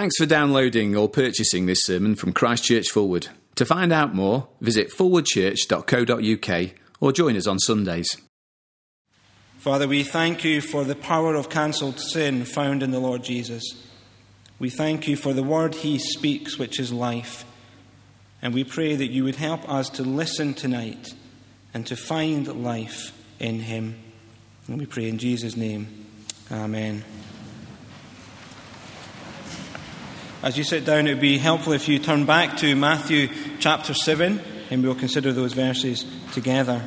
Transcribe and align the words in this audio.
Thanks 0.00 0.16
for 0.16 0.24
downloading 0.24 0.96
or 0.96 1.10
purchasing 1.10 1.66
this 1.66 1.82
sermon 1.82 2.14
from 2.14 2.32
Christchurch 2.32 2.90
Fulwood. 2.90 3.28
To 3.56 3.66
find 3.66 3.92
out 3.92 4.14
more, 4.14 4.48
visit 4.62 4.90
forwardchurch.co.uk 4.90 6.70
or 7.00 7.12
join 7.12 7.36
us 7.36 7.46
on 7.46 7.58
Sundays. 7.58 8.08
Father, 9.58 9.86
we 9.86 10.02
thank 10.02 10.42
you 10.42 10.62
for 10.62 10.84
the 10.84 10.94
power 10.94 11.34
of 11.34 11.50
cancelled 11.50 12.00
sin 12.00 12.46
found 12.46 12.82
in 12.82 12.92
the 12.92 12.98
Lord 12.98 13.22
Jesus. 13.22 13.62
We 14.58 14.70
thank 14.70 15.06
you 15.06 15.16
for 15.16 15.34
the 15.34 15.42
word 15.42 15.74
he 15.74 15.98
speaks, 15.98 16.58
which 16.58 16.80
is 16.80 16.90
life. 16.90 17.44
And 18.40 18.54
we 18.54 18.64
pray 18.64 18.96
that 18.96 19.10
you 19.10 19.24
would 19.24 19.36
help 19.36 19.68
us 19.68 19.90
to 19.90 20.02
listen 20.02 20.54
tonight 20.54 21.12
and 21.74 21.86
to 21.88 21.94
find 21.94 22.64
life 22.64 23.12
in 23.38 23.60
him. 23.60 23.96
And 24.66 24.78
we 24.78 24.86
pray 24.86 25.10
in 25.10 25.18
Jesus' 25.18 25.58
name. 25.58 26.06
Amen. 26.50 27.04
As 30.42 30.56
you 30.56 30.64
sit 30.64 30.86
down, 30.86 31.06
it 31.06 31.10
would 31.12 31.20
be 31.20 31.36
helpful 31.36 31.74
if 31.74 31.86
you 31.86 31.98
turn 31.98 32.24
back 32.24 32.56
to 32.58 32.74
Matthew 32.74 33.28
chapter 33.58 33.92
7 33.92 34.40
and 34.70 34.82
we'll 34.82 34.94
consider 34.94 35.34
those 35.34 35.52
verses 35.52 36.06
together. 36.32 36.82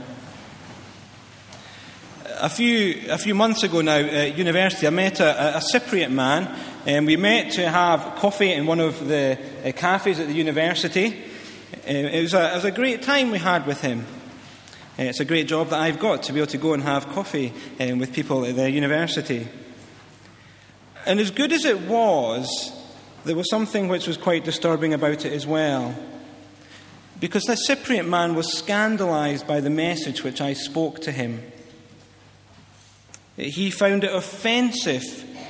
A 2.39 2.49
few, 2.49 3.11
a 3.11 3.19
few 3.19 3.35
months 3.35 3.61
ago 3.61 3.81
now 3.81 3.97
at 3.97 4.39
university, 4.39 4.87
I 4.87 4.89
met 4.89 5.19
a, 5.19 5.57
a 5.57 5.59
Cypriot 5.59 6.09
man 6.09 6.49
and 6.87 7.05
we 7.05 7.15
met 7.15 7.51
to 7.51 7.69
have 7.69 8.15
coffee 8.15 8.51
in 8.51 8.65
one 8.65 8.79
of 8.79 9.07
the 9.07 9.37
uh, 9.63 9.71
cafes 9.73 10.19
at 10.19 10.25
the 10.25 10.33
university. 10.33 11.13
Uh, 11.87 11.91
it, 11.91 12.23
was 12.23 12.33
a, 12.33 12.53
it 12.53 12.55
was 12.55 12.65
a 12.65 12.71
great 12.71 13.03
time 13.03 13.29
we 13.29 13.37
had 13.37 13.67
with 13.67 13.81
him. 13.81 14.03
Uh, 14.97 15.03
it's 15.03 15.19
a 15.19 15.25
great 15.25 15.47
job 15.47 15.69
that 15.69 15.79
I've 15.79 15.99
got 15.99 16.23
to 16.23 16.33
be 16.33 16.39
able 16.39 16.51
to 16.53 16.57
go 16.57 16.73
and 16.73 16.81
have 16.81 17.07
coffee 17.09 17.53
um, 17.79 17.99
with 17.99 18.13
people 18.13 18.45
at 18.45 18.55
the 18.55 18.71
university. 18.71 19.47
And 21.05 21.19
as 21.19 21.29
good 21.29 21.51
as 21.51 21.65
it 21.65 21.81
was, 21.81 22.79
there 23.25 23.35
was 23.35 23.49
something 23.49 23.87
which 23.87 24.07
was 24.07 24.17
quite 24.17 24.43
disturbing 24.43 24.93
about 24.93 25.25
it 25.25 25.33
as 25.33 25.47
well. 25.47 25.95
Because 27.19 27.43
the 27.43 27.57
Cypriot 27.67 28.07
man 28.07 28.35
was 28.35 28.57
scandalized 28.57 29.47
by 29.47 29.61
the 29.61 29.69
message 29.69 30.23
which 30.23 30.41
I 30.41 30.53
spoke 30.53 30.99
to 31.01 31.11
him. 31.11 31.41
He 33.37 33.71
found 33.71 34.03
it 34.03 34.13
offensive 34.13 35.03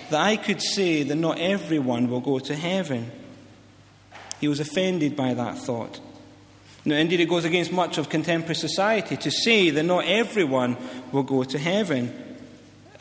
that 0.10 0.22
I 0.22 0.38
could 0.38 0.62
say 0.62 1.04
that 1.04 1.16
not 1.16 1.40
everyone 1.40 2.10
will 2.10 2.22
go 2.22 2.40
to 2.40 2.56
heaven. 2.56 3.12
He 4.40 4.48
was 4.48 4.60
offended 4.60 5.16
by 5.16 5.34
that 5.34 5.58
thought. 5.58 6.00
Now, 6.86 6.96
indeed, 6.96 7.22
it 7.22 7.30
goes 7.30 7.46
against 7.46 7.72
much 7.72 7.98
of 7.98 8.10
contemporary 8.10 8.56
society 8.56 9.16
to 9.18 9.32
say 9.32 9.70
that 9.70 9.84
not 9.84 10.06
everyone 10.06 10.78
will 11.12 11.24
go 11.24 11.44
to 11.44 11.58
heaven 11.58 12.23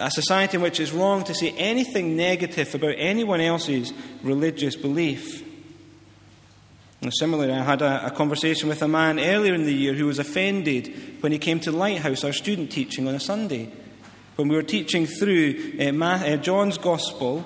a 0.07 0.11
society 0.11 0.57
in 0.57 0.63
which 0.63 0.81
it's 0.81 0.93
wrong 0.93 1.25
to 1.25 1.35
say 1.35 1.51
anything 1.53 2.17
negative 2.17 2.75
about 2.75 2.95
anyone 2.97 3.41
else's 3.41 3.93
religious 4.23 4.77
belief. 4.77 5.45
And 7.03 7.13
similarly, 7.19 7.53
I 7.53 7.65
had 7.65 7.83
a, 7.83 8.07
a, 8.07 8.11
conversation 8.13 8.69
with 8.69 8.81
a 8.81 8.89
man 8.89 9.19
earlier 9.19 9.55
in 9.55 9.65
the 9.65 9.75
year 9.75 9.93
who 9.93 10.07
was 10.07 10.21
offended 10.21 11.19
when 11.21 11.33
he 11.33 11.39
came 11.39 11.59
to 11.61 11.73
Lighthouse, 11.73 12.23
our 12.23 12.33
student 12.33 12.71
teaching 12.71 13.09
on 13.09 13.15
a 13.15 13.21
Sunday. 13.21 13.73
When 14.37 14.49
we 14.49 14.55
were 14.55 14.63
teaching 14.63 15.07
through 15.07 15.75
uh, 15.81 16.05
uh, 16.05 16.37
John's 16.37 16.79
Gospel, 16.79 17.45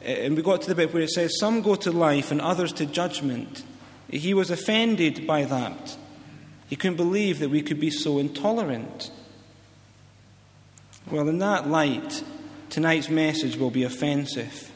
uh, 0.00 0.04
and 0.04 0.36
we 0.36 0.42
got 0.42 0.62
to 0.62 0.68
the 0.68 0.74
bit 0.74 0.92
where 0.92 1.02
it 1.02 1.10
says, 1.10 1.38
Some 1.38 1.62
go 1.62 1.76
to 1.76 1.92
life 1.92 2.32
and 2.32 2.40
others 2.40 2.72
to 2.74 2.86
judgment. 2.86 3.62
He 4.10 4.34
was 4.34 4.50
offended 4.50 5.26
by 5.26 5.44
that. 5.44 5.96
He 6.66 6.76
couldn't 6.76 6.96
believe 6.96 7.38
that 7.38 7.50
we 7.50 7.62
could 7.62 7.78
be 7.78 7.90
so 7.90 8.18
intolerant. 8.18 9.10
Well, 11.10 11.28
in 11.28 11.38
that 11.38 11.68
light, 11.68 12.22
tonight's 12.68 13.08
message 13.08 13.56
will 13.56 13.70
be 13.70 13.84
offensive. 13.84 14.70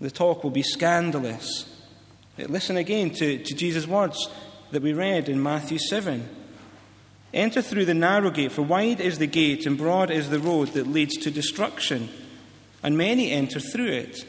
The 0.00 0.10
talk 0.10 0.44
will 0.44 0.50
be 0.50 0.62
scandalous. 0.62 1.66
Eh, 2.38 2.44
listen 2.48 2.76
again 2.76 3.10
to, 3.10 3.38
to 3.38 3.54
Jesus' 3.54 3.86
words 3.86 4.28
that 4.70 4.82
we 4.82 4.92
read 4.92 5.30
in 5.30 5.42
Matthew 5.42 5.78
7. 5.78 6.28
Enter 7.32 7.62
through 7.62 7.86
the 7.86 7.94
narrow 7.94 8.30
gate, 8.30 8.52
for 8.52 8.62
wide 8.62 9.00
is 9.00 9.18
the 9.18 9.26
gate 9.26 9.64
and 9.64 9.78
broad 9.78 10.10
is 10.10 10.28
the 10.28 10.38
road 10.38 10.68
that 10.68 10.86
leads 10.86 11.16
to 11.16 11.30
destruction, 11.30 12.10
and 12.82 12.98
many 12.98 13.30
enter 13.30 13.60
through 13.60 13.92
it. 13.92 14.26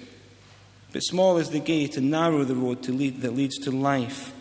But 0.93 1.01
small 1.01 1.37
is 1.37 1.49
the 1.49 1.59
gate 1.59 1.97
and 1.97 2.09
narrow 2.09 2.45
the 2.45 2.55
road 2.55 2.87
lead, 2.87 3.21
that 3.21 3.35
leads 3.35 3.57
to 3.59 3.71
life, 3.71 4.33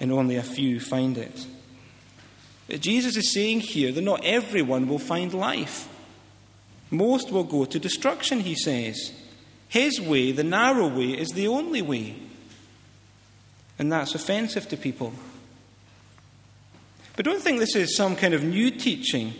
and 0.00 0.10
only 0.10 0.36
a 0.36 0.42
few 0.42 0.80
find 0.80 1.18
it. 1.18 1.46
Jesus 2.80 3.16
is 3.16 3.32
saying 3.32 3.60
here 3.60 3.92
that 3.92 4.00
not 4.00 4.24
everyone 4.24 4.88
will 4.88 4.98
find 4.98 5.34
life. 5.34 5.88
Most 6.90 7.30
will 7.30 7.44
go 7.44 7.64
to 7.64 7.78
destruction, 7.78 8.40
he 8.40 8.54
says. 8.54 9.12
His 9.68 10.00
way, 10.00 10.32
the 10.32 10.44
narrow 10.44 10.88
way, 10.88 11.18
is 11.18 11.28
the 11.30 11.48
only 11.48 11.82
way. 11.82 12.16
And 13.78 13.90
that's 13.90 14.14
offensive 14.14 14.68
to 14.68 14.76
people. 14.76 15.12
But 17.16 17.24
don't 17.24 17.42
think 17.42 17.58
this 17.58 17.76
is 17.76 17.96
some 17.96 18.16
kind 18.16 18.34
of 18.34 18.44
new 18.44 18.70
teaching. 18.70 19.34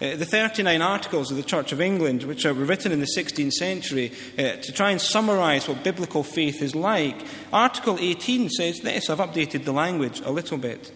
Uh, 0.00 0.16
the 0.16 0.24
39 0.24 0.80
articles 0.80 1.30
of 1.30 1.36
the 1.36 1.42
Church 1.42 1.72
of 1.72 1.80
England, 1.80 2.22
which 2.22 2.44
were 2.44 2.54
written 2.54 2.90
in 2.90 3.00
the 3.00 3.12
16th 3.16 3.52
century 3.52 4.12
uh, 4.38 4.52
to 4.52 4.72
try 4.72 4.90
and 4.90 5.00
summarize 5.00 5.68
what 5.68 5.84
biblical 5.84 6.22
faith 6.22 6.62
is 6.62 6.74
like, 6.74 7.16
Article 7.52 7.98
18 8.00 8.48
says 8.48 8.78
this. 8.80 9.10
I've 9.10 9.18
updated 9.18 9.64
the 9.64 9.72
language 9.72 10.20
a 10.20 10.30
little 10.30 10.56
bit. 10.56 10.90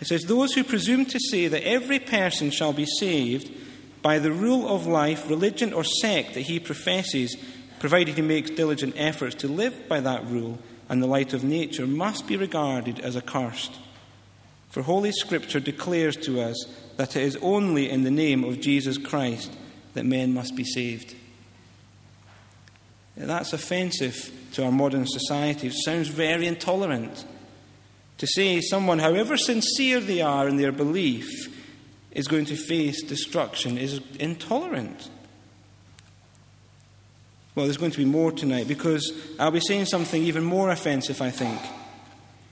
It 0.00 0.06
says, 0.06 0.24
Those 0.24 0.54
who 0.54 0.64
presume 0.64 1.06
to 1.06 1.18
say 1.18 1.48
that 1.48 1.66
every 1.66 1.98
person 1.98 2.50
shall 2.50 2.72
be 2.72 2.86
saved 2.86 3.50
by 4.02 4.18
the 4.18 4.32
rule 4.32 4.68
of 4.68 4.86
life, 4.86 5.28
religion, 5.28 5.72
or 5.72 5.84
sect 5.84 6.34
that 6.34 6.42
he 6.42 6.60
professes, 6.60 7.36
provided 7.80 8.14
he 8.14 8.22
makes 8.22 8.50
diligent 8.50 8.94
efforts 8.96 9.34
to 9.36 9.48
live 9.48 9.88
by 9.88 10.00
that 10.00 10.26
rule 10.26 10.58
and 10.88 11.02
the 11.02 11.06
light 11.06 11.32
of 11.32 11.44
nature, 11.44 11.86
must 11.86 12.26
be 12.26 12.36
regarded 12.36 13.00
as 13.00 13.16
accursed. 13.16 13.76
For 14.70 14.82
Holy 14.82 15.12
Scripture 15.12 15.60
declares 15.60 16.16
to 16.18 16.40
us 16.40 16.56
that 16.96 17.16
it 17.16 17.22
is 17.22 17.36
only 17.36 17.90
in 17.90 18.04
the 18.04 18.10
name 18.10 18.44
of 18.44 18.60
Jesus 18.60 18.98
Christ 18.98 19.52
that 19.94 20.04
men 20.06 20.32
must 20.32 20.54
be 20.56 20.64
saved. 20.64 21.14
That's 23.16 23.52
offensive 23.52 24.32
to 24.52 24.64
our 24.64 24.70
modern 24.70 25.06
society. 25.06 25.68
It 25.68 25.74
sounds 25.84 26.08
very 26.08 26.46
intolerant. 26.46 27.24
To 28.18 28.26
say 28.26 28.60
someone, 28.60 28.98
however 28.98 29.36
sincere 29.36 30.00
they 30.00 30.20
are 30.20 30.48
in 30.48 30.56
their 30.56 30.72
belief, 30.72 31.28
is 32.12 32.26
going 32.26 32.46
to 32.46 32.56
face 32.56 33.02
destruction 33.02 33.78
is 33.78 34.00
intolerant. 34.18 35.10
Well, 37.54 37.66
there's 37.66 37.76
going 37.76 37.92
to 37.92 37.98
be 37.98 38.04
more 38.04 38.32
tonight 38.32 38.68
because 38.68 39.12
I'll 39.38 39.50
be 39.50 39.60
saying 39.60 39.86
something 39.86 40.22
even 40.22 40.44
more 40.44 40.70
offensive, 40.70 41.20
I 41.22 41.30
think. 41.30 41.60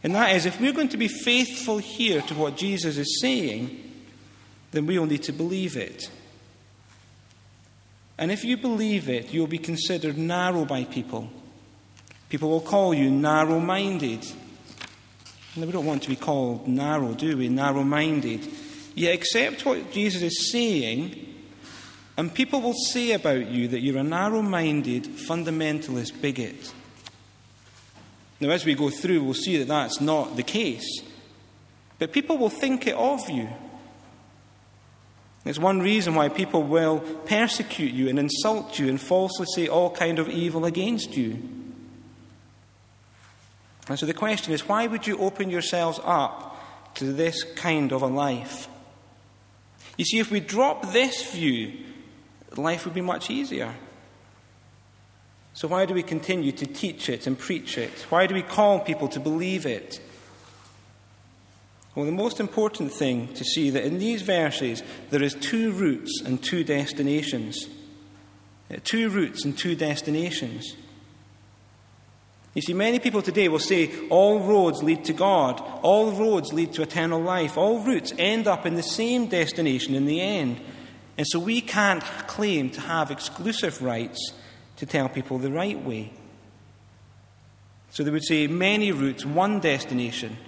And 0.03 0.15
that 0.15 0.37
is, 0.37 0.47
if 0.47 0.61
we're 0.61 0.73
going 0.73 0.91
to 0.91 0.97
be 0.97 1.09
faithful 1.09 1.79
here 1.79 2.23
to 2.23 2.35
what 2.35 2.57
Jesus 2.57 2.97
is 2.97 3.21
saying, 3.21 3.83
then 4.71 4.87
we'll 4.87 5.07
need 5.07 5.25
to 5.25 5.33
believe 5.33 5.77
it. 5.77 6.11
And 8.19 8.31
if 8.31 8.45
you 8.45 8.57
believe 8.57 9.09
it, 9.09 9.33
you'll 9.33 9.47
be 9.47 9.59
considered 9.59 10.17
narrow 10.17 10.65
by 10.65 10.85
people. 10.85 11.31
People 12.29 12.51
will 12.51 12.61
call 12.61 12.95
you 12.95 13.11
narrow 13.11 13.61
minded. 13.61 14.25
We 15.57 15.73
don't 15.73 15.87
want 15.87 16.03
to 16.03 16.11
be 16.11 16.17
called 16.17 16.69
narrow, 16.69 17.15
do 17.15 17.39
we? 17.39 17.49
Narrow 17.49 17.83
minded. 17.83 18.47
You 18.95 19.11
accept 19.11 19.65
what 19.65 19.91
Jesus 19.91 20.23
is 20.23 20.51
saying, 20.51 21.35
and 22.17 22.33
people 22.33 22.61
will 22.61 22.75
say 22.75 23.13
about 23.13 23.49
you 23.49 23.69
that 23.69 23.81
you're 23.81 23.99
a 23.99 24.03
narrow 24.03 24.43
minded, 24.43 25.05
fundamentalist 25.05 26.21
bigot. 26.21 26.73
Now, 28.39 28.51
as 28.51 28.67
we 28.67 28.75
go 28.75 28.91
through, 28.91 29.23
we'll 29.25 29.35
see 29.35 29.57
that 29.59 29.69
that's 29.69 30.01
not 30.01 30.37
the 30.37 30.43
case. 30.43 31.01
But 31.99 32.13
people 32.13 32.37
will 32.37 32.51
think 32.51 32.87
it 32.87 32.95
of 32.95 33.31
you. 33.31 33.49
It's 35.47 35.59
one 35.59 35.81
reason 35.81 36.15
why 36.15 36.29
people 36.29 36.65
will 36.65 36.99
persecute 36.99 37.93
you 37.93 38.09
and 38.09 38.19
insult 38.19 38.79
you 38.79 38.89
and 38.89 39.01
falsely 39.01 39.47
say 39.55 39.69
all 39.69 39.91
kind 39.91 40.19
of 40.19 40.29
evil 40.29 40.67
against 40.67 41.17
you. 41.17 41.56
And 43.89 43.99
so 43.99 44.07
the 44.07 44.15
question 44.15 44.53
is 44.53 44.69
why 44.69 44.87
would 44.87 45.07
you 45.07 45.19
open 45.19 45.51
yourselves 45.51 46.01
up 46.03 46.95
to 46.97 47.13
this 47.13 47.45
kind 47.55 47.93
of 47.93 48.03
a 48.03 48.07
life? 48.07 48.69
You 49.97 50.05
see, 50.05 50.19
if 50.19 50.31
we 50.31 50.41
drop 50.41 50.93
this 50.93 51.33
view, 51.33 51.73
life 52.57 52.85
would 52.85 52.95
be 52.95 53.01
much 53.01 53.31
easier. 53.31 53.75
So, 55.55 55.69
why 55.69 55.87
do 55.87 55.95
we 55.95 56.03
continue 56.03 56.53
to 56.53 56.67
teach 56.67 57.09
it 57.09 57.27
and 57.27 57.39
preach 57.39 57.79
it? 57.79 58.07
Why 58.11 58.27
do 58.27 58.35
we 58.35 58.43
call 58.43 58.81
people 58.81 59.09
to 59.09 59.21
believe 59.21 59.65
it? 59.65 60.01
Well, 61.95 62.05
the 62.05 62.13
most 62.13 62.41
important 62.41 62.93
thing 62.93 63.33
to 63.35 63.43
see 63.43 63.71
that 63.71 63.85
in 63.85 63.99
these 63.99 64.21
verses 64.21 64.83
there 65.09 65.23
is 65.23 65.33
two 65.35 65.73
routes 65.73 66.21
and 66.27 66.43
two 66.43 66.63
destinations. 66.63 67.69
Two 68.85 69.09
routes 69.09 69.47
and 69.47 69.57
two 69.57 69.75
destinations. 69.75 70.77
You 72.57 72.63
see, 72.63 72.73
many 72.73 72.99
people 73.01 73.21
today 73.21 73.49
will 73.49 73.59
say 73.59 73.91
all 74.09 74.41
roads 74.41 74.83
lead 74.83 75.05
to 75.05 75.13
God, 75.13 75.61
all 75.83 76.11
roads 76.13 76.55
lead 76.55 76.73
to 76.73 76.83
eternal 76.83 77.21
life, 77.21 77.59
all 77.59 77.81
routes 77.81 78.15
end 78.17 78.47
up 78.47 78.65
in 78.65 78.77
the 78.77 78.83
same 78.83 79.27
destination 79.27 79.95
in 79.95 80.07
the 80.07 80.23
end. 80.23 80.63
And 81.19 81.27
so 81.27 81.39
we 81.39 81.61
can't 81.61 82.03
claim 82.27 82.71
to 82.71 82.81
have 82.81 83.11
exclusive 83.11 83.83
rights 83.83 84.33
to 84.77 84.87
tell 84.87 85.11
people 85.11 85.37
the 85.37 85.53
right 85.53 85.79
way. 85.85 86.15
So 87.91 88.03
they 88.03 88.11
would 88.11 88.25
say 88.25 88.47
many 88.47 88.91
routes, 88.91 89.27
one 89.27 89.61
destination. 89.61 90.39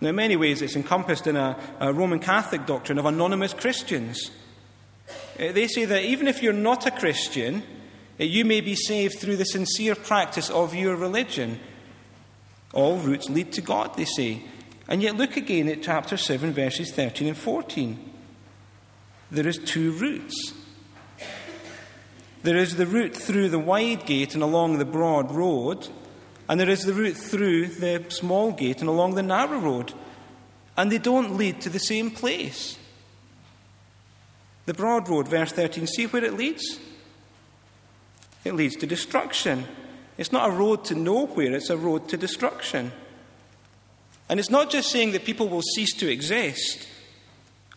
Now, 0.00 0.10
in 0.10 0.14
many 0.14 0.36
ways, 0.36 0.62
it's 0.62 0.76
encompassed 0.76 1.26
in 1.26 1.34
a, 1.34 1.58
a 1.80 1.92
Roman 1.92 2.20
Catholic 2.20 2.66
doctrine 2.66 3.00
of 3.00 3.04
anonymous 3.04 3.52
Christians. 3.52 4.30
Uh, 5.40 5.50
they 5.50 5.66
say 5.66 5.86
that 5.86 6.04
even 6.04 6.28
if 6.28 6.40
you're 6.40 6.52
not 6.52 6.86
a 6.86 6.92
Christian, 6.92 7.64
uh, 8.20 8.24
you 8.24 8.44
may 8.44 8.60
be 8.60 8.74
saved 8.74 9.18
through 9.18 9.36
the 9.36 9.44
sincere 9.44 9.94
practice 9.94 10.50
of 10.50 10.74
your 10.74 10.96
religion. 10.96 11.60
All 12.72 12.98
routes 12.98 13.28
lead 13.30 13.52
to 13.52 13.60
God, 13.60 13.96
they 13.96 14.04
say. 14.04 14.42
And 14.88 15.02
yet, 15.02 15.16
look 15.16 15.36
again 15.36 15.68
at 15.68 15.82
chapter 15.82 16.16
7, 16.16 16.52
verses 16.52 16.92
13 16.92 17.28
and 17.28 17.36
14. 17.36 18.12
There 19.30 19.46
is 19.46 19.58
two 19.58 19.92
routes. 19.92 20.54
There 22.42 22.56
is 22.56 22.76
the 22.76 22.86
route 22.86 23.16
through 23.16 23.50
the 23.50 23.58
wide 23.58 24.06
gate 24.06 24.34
and 24.34 24.42
along 24.42 24.78
the 24.78 24.84
broad 24.84 25.30
road, 25.30 25.88
and 26.48 26.58
there 26.58 26.70
is 26.70 26.82
the 26.82 26.94
route 26.94 27.16
through 27.16 27.66
the 27.66 28.04
small 28.08 28.52
gate 28.52 28.80
and 28.80 28.88
along 28.88 29.14
the 29.14 29.22
narrow 29.22 29.58
road. 29.58 29.92
And 30.76 30.90
they 30.90 30.98
don't 30.98 31.36
lead 31.36 31.60
to 31.62 31.68
the 31.68 31.80
same 31.80 32.10
place. 32.10 32.78
The 34.66 34.74
broad 34.74 35.08
road, 35.08 35.28
verse 35.28 35.52
13, 35.52 35.86
see 35.86 36.06
where 36.06 36.24
it 36.24 36.34
leads? 36.34 36.78
It 38.44 38.54
leads 38.54 38.76
to 38.76 38.86
destruction. 38.86 39.66
It's 40.16 40.32
not 40.32 40.48
a 40.48 40.52
road 40.52 40.84
to 40.86 40.94
nowhere, 40.94 41.54
it's 41.54 41.70
a 41.70 41.76
road 41.76 42.08
to 42.08 42.16
destruction. 42.16 42.92
And 44.28 44.38
it's 44.38 44.50
not 44.50 44.70
just 44.70 44.90
saying 44.90 45.12
that 45.12 45.24
people 45.24 45.48
will 45.48 45.62
cease 45.62 45.94
to 45.96 46.10
exist. 46.10 46.88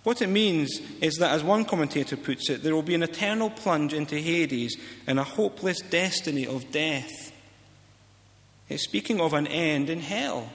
What 0.03 0.21
it 0.21 0.27
means 0.27 0.81
is 0.99 1.15
that, 1.15 1.31
as 1.31 1.43
one 1.43 1.63
commentator 1.63 2.17
puts 2.17 2.49
it, 2.49 2.63
there 2.63 2.73
will 2.73 2.81
be 2.81 2.95
an 2.95 3.03
eternal 3.03 3.49
plunge 3.49 3.93
into 3.93 4.17
Hades 4.17 4.75
and 5.05 5.19
a 5.19 5.23
hopeless 5.23 5.79
destiny 5.79 6.47
of 6.47 6.71
death. 6.71 7.31
It's 8.67 8.83
speaking 8.83 9.21
of 9.21 9.33
an 9.33 9.47
end 9.47 9.89
in 9.89 9.99
hell. 9.99 10.49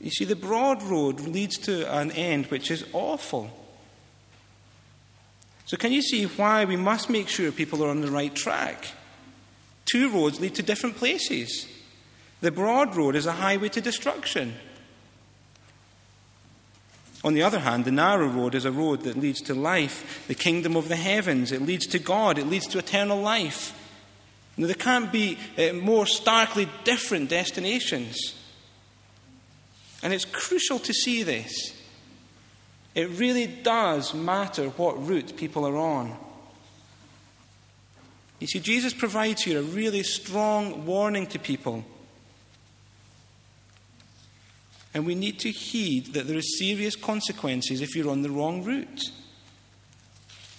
You 0.00 0.10
see, 0.10 0.24
the 0.24 0.36
broad 0.36 0.82
road 0.82 1.20
leads 1.20 1.58
to 1.58 1.92
an 1.92 2.12
end 2.12 2.46
which 2.46 2.70
is 2.70 2.84
awful. 2.92 3.50
So, 5.68 5.76
can 5.76 5.92
you 5.92 6.00
see 6.00 6.24
why 6.24 6.64
we 6.64 6.76
must 6.76 7.10
make 7.10 7.28
sure 7.28 7.52
people 7.52 7.84
are 7.84 7.90
on 7.90 8.00
the 8.00 8.10
right 8.10 8.34
track? 8.34 8.86
Two 9.84 10.08
roads 10.08 10.40
lead 10.40 10.54
to 10.54 10.62
different 10.62 10.96
places. 10.96 11.68
The 12.40 12.50
broad 12.50 12.96
road 12.96 13.14
is 13.14 13.26
a 13.26 13.32
highway 13.32 13.68
to 13.68 13.82
destruction. 13.82 14.54
On 17.22 17.34
the 17.34 17.42
other 17.42 17.58
hand, 17.58 17.84
the 17.84 17.90
narrow 17.90 18.28
road 18.28 18.54
is 18.54 18.64
a 18.64 18.72
road 18.72 19.02
that 19.02 19.18
leads 19.18 19.42
to 19.42 19.54
life, 19.54 20.24
the 20.26 20.34
kingdom 20.34 20.74
of 20.74 20.88
the 20.88 20.96
heavens. 20.96 21.52
It 21.52 21.60
leads 21.60 21.86
to 21.88 21.98
God, 21.98 22.38
it 22.38 22.46
leads 22.46 22.66
to 22.68 22.78
eternal 22.78 23.20
life. 23.20 23.74
Now, 24.56 24.68
there 24.68 24.74
can't 24.74 25.12
be 25.12 25.36
uh, 25.58 25.74
more 25.74 26.06
starkly 26.06 26.66
different 26.84 27.28
destinations. 27.28 28.16
And 30.02 30.14
it's 30.14 30.24
crucial 30.24 30.78
to 30.78 30.94
see 30.94 31.24
this. 31.24 31.77
It 32.98 33.10
really 33.10 33.46
does 33.46 34.12
matter 34.12 34.70
what 34.70 35.06
route 35.06 35.36
people 35.36 35.64
are 35.64 35.76
on. 35.76 36.16
You 38.40 38.48
see, 38.48 38.58
Jesus 38.58 38.92
provides 38.92 39.44
here 39.44 39.60
a 39.60 39.62
really 39.62 40.02
strong 40.02 40.84
warning 40.84 41.28
to 41.28 41.38
people 41.38 41.84
and 44.92 45.06
we 45.06 45.14
need 45.14 45.38
to 45.38 45.50
heed 45.52 46.14
that 46.14 46.26
there 46.26 46.38
are 46.38 46.42
serious 46.42 46.96
consequences 46.96 47.82
if 47.82 47.94
you're 47.94 48.10
on 48.10 48.22
the 48.22 48.30
wrong 48.30 48.64
route. 48.64 49.12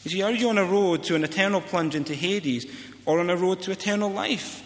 You 0.06 0.12
see, 0.12 0.21
are 0.21 0.31
you 0.31 0.47
on 0.47 0.57
a 0.57 0.63
road 0.63 1.03
to 1.03 1.15
an 1.15 1.25
eternal 1.25 1.59
plunge 1.59 1.94
into 1.94 2.15
Hades 2.15 2.65
or 3.06 3.19
on 3.19 3.30
a 3.30 3.35
road 3.35 3.62
to 3.63 3.71
eternal 3.71 4.09
life? 4.09 4.63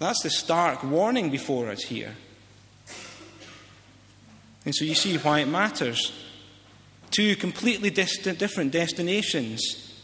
That's 0.00 0.20
the 0.24 0.30
stark 0.30 0.82
warning 0.82 1.30
before 1.30 1.70
us 1.70 1.82
here. 1.82 2.16
And 4.64 4.74
so 4.74 4.84
you 4.84 4.96
see 4.96 5.16
why 5.18 5.42
it 5.42 5.46
matters. 5.46 6.12
Two 7.16 7.34
completely 7.34 7.88
distant, 7.88 8.38
different 8.38 8.72
destinations. 8.72 9.94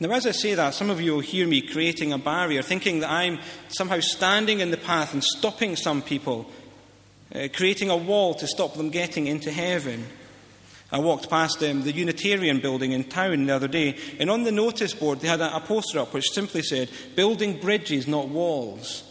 Now, 0.00 0.10
as 0.10 0.26
I 0.26 0.32
say 0.32 0.54
that, 0.54 0.74
some 0.74 0.90
of 0.90 1.00
you 1.00 1.12
will 1.12 1.20
hear 1.20 1.46
me 1.46 1.60
creating 1.60 2.12
a 2.12 2.18
barrier, 2.18 2.62
thinking 2.62 2.98
that 2.98 3.10
I'm 3.12 3.38
somehow 3.68 4.00
standing 4.00 4.58
in 4.58 4.72
the 4.72 4.76
path 4.76 5.14
and 5.14 5.22
stopping 5.22 5.76
some 5.76 6.02
people 6.02 6.50
uh, 7.32 7.46
creating 7.54 7.90
a 7.90 7.96
wall 7.96 8.34
to 8.34 8.46
stop 8.48 8.74
them 8.74 8.90
getting 8.90 9.28
into 9.28 9.52
heaven. 9.52 10.06
I 10.90 10.98
walked 10.98 11.30
past 11.30 11.62
um, 11.62 11.82
the 11.82 11.92
Unitarian 11.92 12.60
building 12.60 12.90
in 12.90 13.04
town 13.04 13.46
the 13.46 13.54
other 13.54 13.68
day, 13.68 13.96
and 14.18 14.28
on 14.28 14.42
the 14.42 14.52
notice 14.52 14.94
board 14.94 15.20
they 15.20 15.28
had 15.28 15.40
a, 15.40 15.56
a 15.56 15.60
poster 15.60 16.00
up 16.00 16.12
which 16.12 16.30
simply 16.32 16.62
said, 16.62 16.90
Building 17.14 17.60
bridges, 17.60 18.08
not 18.08 18.28
walls. 18.28 19.04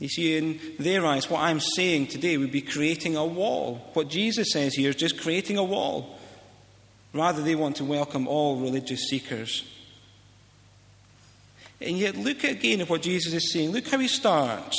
You 0.00 0.08
see, 0.08 0.36
in 0.36 0.58
their 0.78 1.04
eyes, 1.04 1.28
what 1.28 1.42
I'm 1.42 1.60
saying 1.60 2.06
today 2.08 2.38
would 2.38 2.50
be 2.50 2.62
creating 2.62 3.16
a 3.16 3.24
wall. 3.24 3.90
What 3.92 4.08
Jesus 4.08 4.50
says 4.50 4.74
here 4.74 4.88
is 4.88 4.96
just 4.96 5.20
creating 5.20 5.58
a 5.58 5.62
wall. 5.62 6.18
Rather, 7.12 7.42
they 7.42 7.54
want 7.54 7.76
to 7.76 7.84
welcome 7.84 8.26
all 8.26 8.56
religious 8.56 9.08
seekers. 9.08 9.64
And 11.82 11.98
yet, 11.98 12.16
look 12.16 12.44
again 12.44 12.80
at 12.80 12.88
what 12.88 13.02
Jesus 13.02 13.34
is 13.34 13.52
saying. 13.52 13.72
Look 13.72 13.88
how 13.88 13.98
he 13.98 14.08
starts 14.08 14.78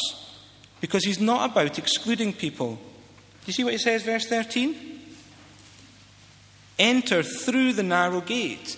because 0.81 1.05
he's 1.05 1.19
not 1.19 1.51
about 1.51 1.77
excluding 1.77 2.33
people. 2.33 2.75
Do 2.75 3.47
you 3.47 3.53
see 3.53 3.63
what 3.63 3.73
he 3.73 3.79
says, 3.79 4.01
verse 4.01 4.25
13? 4.25 4.75
Enter 6.79 7.21
through 7.21 7.73
the 7.73 7.83
narrow 7.83 8.21
gate. 8.21 8.75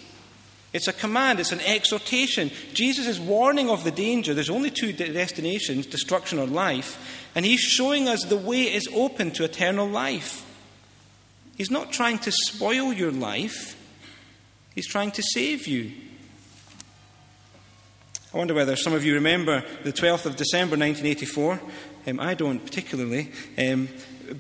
It's 0.74 0.88
a 0.88 0.94
command, 0.94 1.40
it's 1.40 1.52
an 1.52 1.62
exhortation. 1.62 2.50
Jesus 2.74 3.06
is 3.06 3.20
warning 3.20 3.70
of 3.70 3.84
the 3.84 3.92
danger. 3.92 4.34
There's 4.34 4.50
only 4.50 4.72
two 4.72 4.92
destinations 4.92 5.86
destruction 5.86 6.40
or 6.40 6.48
life. 6.48 7.22
And 7.36 7.46
he's 7.46 7.60
showing 7.60 8.08
us 8.08 8.24
the 8.24 8.38
way 8.38 8.64
is 8.64 8.88
open 8.94 9.32
to 9.32 9.44
eternal 9.44 9.88
life. 9.88 10.44
He's 11.58 11.70
not 11.70 11.92
trying 11.92 12.18
to 12.20 12.32
spoil 12.32 12.92
your 12.92 13.12
life, 13.12 13.80
he's 14.74 14.88
trying 14.88 15.12
to 15.12 15.22
save 15.22 15.68
you. 15.68 15.92
I 18.34 18.38
wonder 18.38 18.56
whether 18.56 18.76
some 18.76 18.94
of 18.94 19.06
you 19.06 19.14
remember 19.14 19.64
the 19.84 19.94
12th 19.94 20.26
of 20.26 20.36
December 20.36 20.76
1984. 20.76 21.62
Um, 22.08 22.20
I 22.20 22.34
don't 22.34 22.60
particularly. 22.60 23.32
Um, 23.60 23.90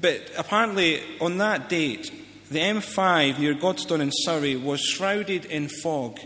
but 0.02 0.32
apparently, 0.36 1.04
on 1.22 1.38
that 1.38 1.70
date, 1.70 2.12
the 2.54 2.60
M5 2.60 3.40
near 3.40 3.56
Godstone 3.56 4.02
in 4.02 4.12
Surrey 4.12 4.56
was 4.56 4.80
shrouded 4.80 5.46
in 5.46 5.68
fog. 5.68 6.20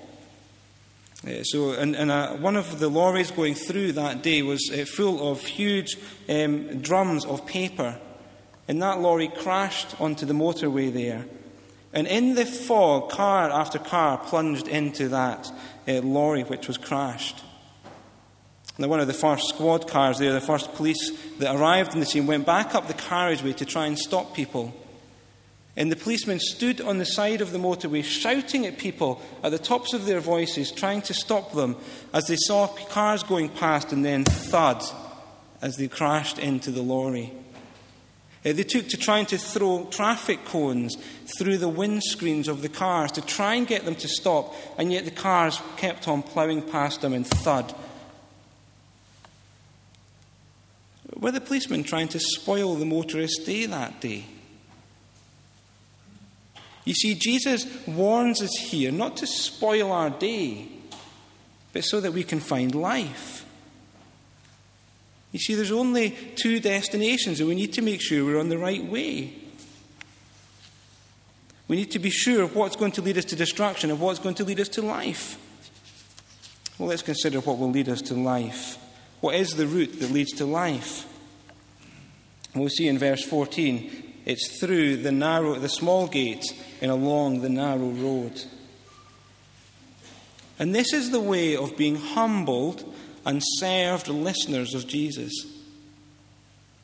Uh, 1.26 1.44
so, 1.44 1.72
and, 1.72 1.96
and 1.96 2.12
uh, 2.12 2.34
one 2.34 2.56
of 2.56 2.80
the 2.80 2.90
lorries 2.90 3.32
going 3.32 3.56
through 3.56 3.94
that 3.94 4.22
day 4.22 4.44
was 4.44 4.70
uh, 4.72 4.86
full 4.86 5.32
of 5.32 5.42
huge 5.42 5.98
um, 6.30 6.80
drums 6.82 7.26
of 7.26 7.46
paper. 7.46 7.98
And 8.68 8.82
that 8.82 9.00
lorry 9.00 9.30
crashed 9.30 10.00
onto 10.00 10.26
the 10.26 10.34
motorway 10.34 10.94
there. 10.94 11.26
And 11.94 12.06
in 12.06 12.36
the 12.36 12.46
fog, 12.46 13.10
car 13.10 13.50
after 13.50 13.80
car 13.80 14.18
plunged 14.18 14.68
into 14.68 15.10
that 15.10 15.50
uh, 15.88 16.02
lorry 16.02 16.44
which 16.44 16.68
was 16.68 16.78
crashed. 16.78 17.44
Now, 18.78 18.90
one 18.90 19.00
of 19.00 19.08
the 19.08 19.14
first 19.14 19.50
squad 19.50 19.88
cars 19.88 20.20
there, 20.20 20.34
the 20.34 20.42
first 20.42 20.74
police 20.76 21.12
that 21.40 21.56
arrived 21.56 21.94
in 21.96 22.00
the 22.00 22.06
scene, 22.06 22.28
went 22.28 22.46
back 22.46 22.76
up 22.76 22.88
the 22.88 22.94
carriageway 22.94 23.54
to 23.54 23.66
try 23.66 23.88
and 23.88 23.98
stop 23.98 24.36
people. 24.36 24.74
And 25.78 25.92
the 25.92 25.96
policemen 25.96 26.40
stood 26.40 26.82
on 26.82 26.98
the 26.98 27.06
side 27.06 27.40
of 27.40 27.52
the 27.52 27.60
motorway 27.60 28.04
shouting 28.04 28.66
at 28.66 28.78
people 28.78 29.22
at 29.44 29.52
the 29.52 29.60
tops 29.60 29.94
of 29.94 30.06
their 30.06 30.20
voices, 30.20 30.72
trying 30.72 31.04
to 31.04 31.14
stop 31.14 31.54
them 31.54 31.78
as 32.14 32.26
they 32.28 32.36
saw 32.36 32.68
cars 32.68 33.24
going 33.24 33.50
past 33.50 33.94
and 33.94 34.04
then 34.04 34.26
thud 34.26 34.84
as 35.62 35.78
they 35.78 35.88
crashed 35.88 36.40
into 36.40 36.72
the 36.72 36.82
lorry. 36.82 37.32
Uh, 38.46 38.54
they 38.54 38.64
took 38.64 38.88
to 38.90 38.98
trying 38.98 39.28
to 39.28 39.38
throw 39.38 39.86
traffic 39.92 40.44
cones 40.46 40.98
through 41.38 41.58
the 41.58 41.70
windscreens 41.70 42.48
of 42.48 42.62
the 42.62 42.70
cars 42.70 43.12
to 43.12 43.22
try 43.22 43.56
and 43.56 43.68
get 43.68 43.86
them 43.86 43.96
to 43.96 44.08
stop, 44.08 44.56
and 44.78 44.92
yet 44.92 45.06
the 45.06 45.12
cars 45.12 45.62
kept 45.78 46.08
on 46.08 46.24
ploughing 46.24 46.62
past 46.62 47.02
them 47.02 47.14
and 47.14 47.28
thud 47.28 47.74
Were 51.20 51.32
the 51.32 51.42
policemen 51.42 51.84
trying 51.84 52.10
to 52.10 52.20
spoil 52.20 52.76
the 52.76 52.86
motorist's 52.86 53.44
day 53.44 53.66
that 53.66 54.00
day? 54.00 54.26
You 56.88 56.94
see, 56.94 57.16
Jesus 57.16 57.68
warns 57.86 58.42
us 58.42 58.56
here 58.56 58.94
not 58.94 59.18
to 59.18 59.28
spoil 59.28 59.92
our 59.92 60.10
day, 60.10 60.70
but 61.74 61.84
so 61.84 62.00
that 62.00 62.14
we 62.14 62.24
can 62.24 62.40
find 62.40 62.74
life. 62.74 63.46
You 65.34 65.40
see, 65.40 65.56
there's 65.56 65.74
only 65.74 66.12
two 66.38 66.62
destinations, 66.62 67.42
and 67.42 67.50
we 67.50 67.56
need 67.56 67.74
to 67.74 67.82
make 67.82 68.00
sure 68.00 68.24
we're 68.24 68.40
on 68.40 68.48
the 68.48 68.58
right 68.58 68.86
way. 68.86 69.34
We 71.68 71.76
need 71.76 71.92
to 71.92 72.00
be 72.00 72.10
sure 72.10 72.44
of 72.44 72.56
what's 72.56 72.78
going 72.78 72.94
to 72.94 73.02
lead 73.02 73.18
us 73.18 73.26
to 73.26 73.36
destruction 73.36 73.92
and 73.92 74.00
what's 74.00 74.20
going 74.20 74.36
to 74.36 74.46
lead 74.46 74.62
us 74.62 74.70
to 74.70 74.82
life. 74.82 75.38
Well, 76.78 76.88
let's 76.88 77.02
consider 77.02 77.42
what 77.42 77.58
will 77.58 77.70
lead 77.70 77.90
us 77.90 78.02
to 78.04 78.14
life. 78.14 78.78
What 79.20 79.36
is 79.36 79.56
the 79.56 79.68
route 79.68 80.00
that 80.00 80.12
leads 80.12 80.32
to 80.36 80.46
life? 80.46 81.06
We'll 82.56 82.70
see 82.70 82.88
in 82.88 82.98
verse 82.98 83.26
14 83.26 84.07
it's 84.28 84.60
through 84.60 84.98
the 84.98 85.12
narrow, 85.12 85.56
the 85.56 85.70
small 85.70 86.06
gate 86.06 86.44
and 86.82 86.92
along 86.92 87.40
the 87.40 87.50
narrow 87.50 87.88
road. 87.88 88.44
And 90.60 90.76
this 90.76 90.92
is 90.92 91.12
the 91.12 91.22
way 91.22 91.56
of 91.56 91.78
being 91.78 91.96
humbled 91.96 92.94
and 93.26 93.42
served 93.42 94.10
listeners 94.10 94.74
of 94.76 94.86
Jesus. 94.86 95.32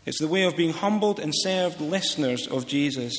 It's 0.05 0.21
the 0.21 0.29
way 0.29 0.43
of 0.43 0.55
being 0.55 0.71
humbled 0.71 1.19
and 1.19 1.33
served 1.35 1.81
listeners 1.81 2.47
of 2.47 2.65
Jesus. 2.65 3.13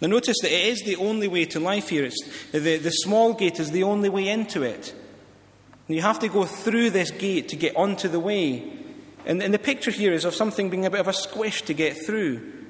Now, 0.00 0.08
notice 0.08 0.38
that 0.40 0.50
it 0.50 0.68
is 0.68 0.80
the 0.80 0.96
only 0.96 1.28
way 1.28 1.44
to 1.44 1.60
life 1.60 1.90
here. 1.90 2.04
It's, 2.04 2.24
the, 2.52 2.78
the 2.78 2.90
small 2.90 3.34
gate 3.34 3.60
is 3.60 3.70
the 3.70 3.82
only 3.82 4.08
way 4.08 4.28
into 4.28 4.62
it. 4.62 4.94
And 5.88 5.94
you 5.94 6.00
have 6.00 6.20
to 6.20 6.28
go 6.28 6.44
through 6.44 6.88
this 6.88 7.10
gate 7.10 7.50
to 7.50 7.56
get 7.56 7.76
onto 7.76 8.08
the 8.08 8.18
way. 8.18 8.78
And, 9.26 9.42
and 9.42 9.52
the 9.52 9.58
picture 9.58 9.90
here 9.90 10.14
is 10.14 10.24
of 10.24 10.34
something 10.34 10.70
being 10.70 10.86
a 10.86 10.90
bit 10.90 11.00
of 11.00 11.08
a 11.08 11.12
squish 11.12 11.60
to 11.62 11.74
get 11.74 12.06
through. 12.06 12.61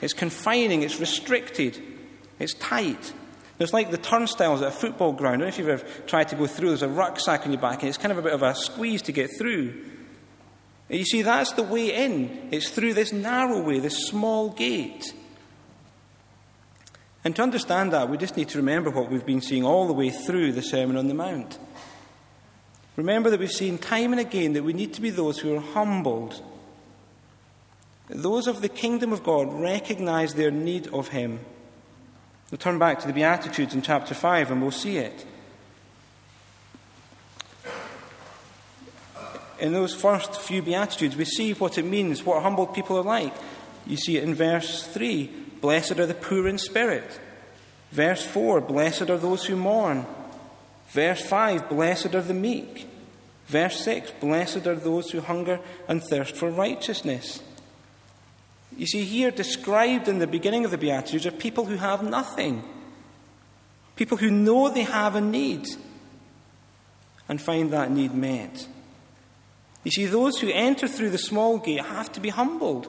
It's 0.00 0.12
confining, 0.12 0.82
it's 0.82 1.00
restricted, 1.00 1.82
it's 2.38 2.54
tight. 2.54 3.12
It's 3.58 3.72
like 3.72 3.90
the 3.90 3.98
turnstiles 3.98 4.62
at 4.62 4.68
a 4.68 4.72
football 4.72 5.12
ground. 5.12 5.36
I 5.36 5.36
don't 5.36 5.40
know 5.40 5.46
if 5.48 5.58
you've 5.58 5.68
ever 5.68 5.84
tried 6.06 6.28
to 6.30 6.36
go 6.36 6.46
through, 6.46 6.70
there's 6.70 6.82
a 6.82 6.88
rucksack 6.88 7.46
on 7.46 7.52
your 7.52 7.60
back, 7.60 7.80
and 7.80 7.88
it's 7.88 7.98
kind 7.98 8.12
of 8.12 8.18
a 8.18 8.22
bit 8.22 8.32
of 8.32 8.42
a 8.42 8.54
squeeze 8.54 9.02
to 9.02 9.12
get 9.12 9.30
through. 9.38 9.84
And 10.88 10.98
you 10.98 11.04
see, 11.04 11.22
that's 11.22 11.52
the 11.52 11.62
way 11.62 11.94
in. 11.94 12.48
It's 12.50 12.70
through 12.70 12.94
this 12.94 13.12
narrow 13.12 13.60
way, 13.62 13.78
this 13.78 14.06
small 14.08 14.50
gate. 14.50 15.14
And 17.24 17.34
to 17.36 17.42
understand 17.42 17.92
that, 17.92 18.10
we 18.10 18.18
just 18.18 18.36
need 18.36 18.50
to 18.50 18.58
remember 18.58 18.90
what 18.90 19.10
we've 19.10 19.24
been 19.24 19.40
seeing 19.40 19.64
all 19.64 19.86
the 19.86 19.94
way 19.94 20.10
through 20.10 20.52
the 20.52 20.62
Sermon 20.62 20.96
on 20.96 21.08
the 21.08 21.14
Mount. 21.14 21.58
Remember 22.96 23.30
that 23.30 23.40
we've 23.40 23.50
seen 23.50 23.78
time 23.78 24.12
and 24.12 24.20
again 24.20 24.52
that 24.52 24.62
we 24.62 24.72
need 24.72 24.94
to 24.94 25.00
be 25.00 25.10
those 25.10 25.38
who 25.38 25.56
are 25.56 25.60
humbled. 25.60 26.42
Those 28.08 28.46
of 28.46 28.60
the 28.60 28.68
kingdom 28.68 29.12
of 29.12 29.22
God 29.22 29.52
recognize 29.52 30.34
their 30.34 30.50
need 30.50 30.88
of 30.88 31.08
Him. 31.08 31.40
We'll 32.50 32.58
turn 32.58 32.78
back 32.78 33.00
to 33.00 33.06
the 33.06 33.12
Beatitudes 33.12 33.74
in 33.74 33.82
chapter 33.82 34.14
5 34.14 34.50
and 34.50 34.60
we'll 34.60 34.70
see 34.70 34.98
it. 34.98 35.24
In 39.58 39.72
those 39.72 39.94
first 39.94 40.40
few 40.40 40.60
Beatitudes, 40.60 41.16
we 41.16 41.24
see 41.24 41.54
what 41.54 41.78
it 41.78 41.84
means, 41.84 42.24
what 42.24 42.42
humbled 42.42 42.74
people 42.74 42.98
are 42.98 43.02
like. 43.02 43.34
You 43.86 43.96
see 43.96 44.16
it 44.16 44.24
in 44.24 44.34
verse 44.34 44.86
3 44.88 45.26
Blessed 45.60 45.98
are 45.98 46.06
the 46.06 46.14
poor 46.14 46.46
in 46.46 46.58
spirit. 46.58 47.18
Verse 47.90 48.24
4 48.26 48.60
Blessed 48.60 49.08
are 49.08 49.16
those 49.16 49.46
who 49.46 49.56
mourn. 49.56 50.04
Verse 50.88 51.22
5 51.22 51.70
Blessed 51.70 52.14
are 52.14 52.22
the 52.22 52.34
meek. 52.34 52.86
Verse 53.46 53.80
6 53.80 54.10
Blessed 54.20 54.66
are 54.66 54.74
those 54.74 55.10
who 55.10 55.20
hunger 55.20 55.60
and 55.88 56.02
thirst 56.02 56.36
for 56.36 56.50
righteousness. 56.50 57.42
You 58.76 58.86
see, 58.86 59.04
here 59.04 59.30
described 59.30 60.08
in 60.08 60.18
the 60.18 60.26
beginning 60.26 60.64
of 60.64 60.70
the 60.70 60.78
Beatitudes 60.78 61.26
are 61.26 61.30
people 61.30 61.64
who 61.66 61.76
have 61.76 62.02
nothing, 62.02 62.64
people 63.96 64.16
who 64.16 64.30
know 64.30 64.68
they 64.68 64.82
have 64.82 65.14
a 65.14 65.20
need 65.20 65.66
and 67.28 67.40
find 67.40 67.72
that 67.72 67.90
need 67.90 68.14
met. 68.14 68.66
You 69.84 69.90
see, 69.90 70.06
those 70.06 70.38
who 70.38 70.50
enter 70.50 70.88
through 70.88 71.10
the 71.10 71.18
small 71.18 71.58
gate 71.58 71.84
have 71.84 72.10
to 72.12 72.20
be 72.20 72.30
humbled. 72.30 72.88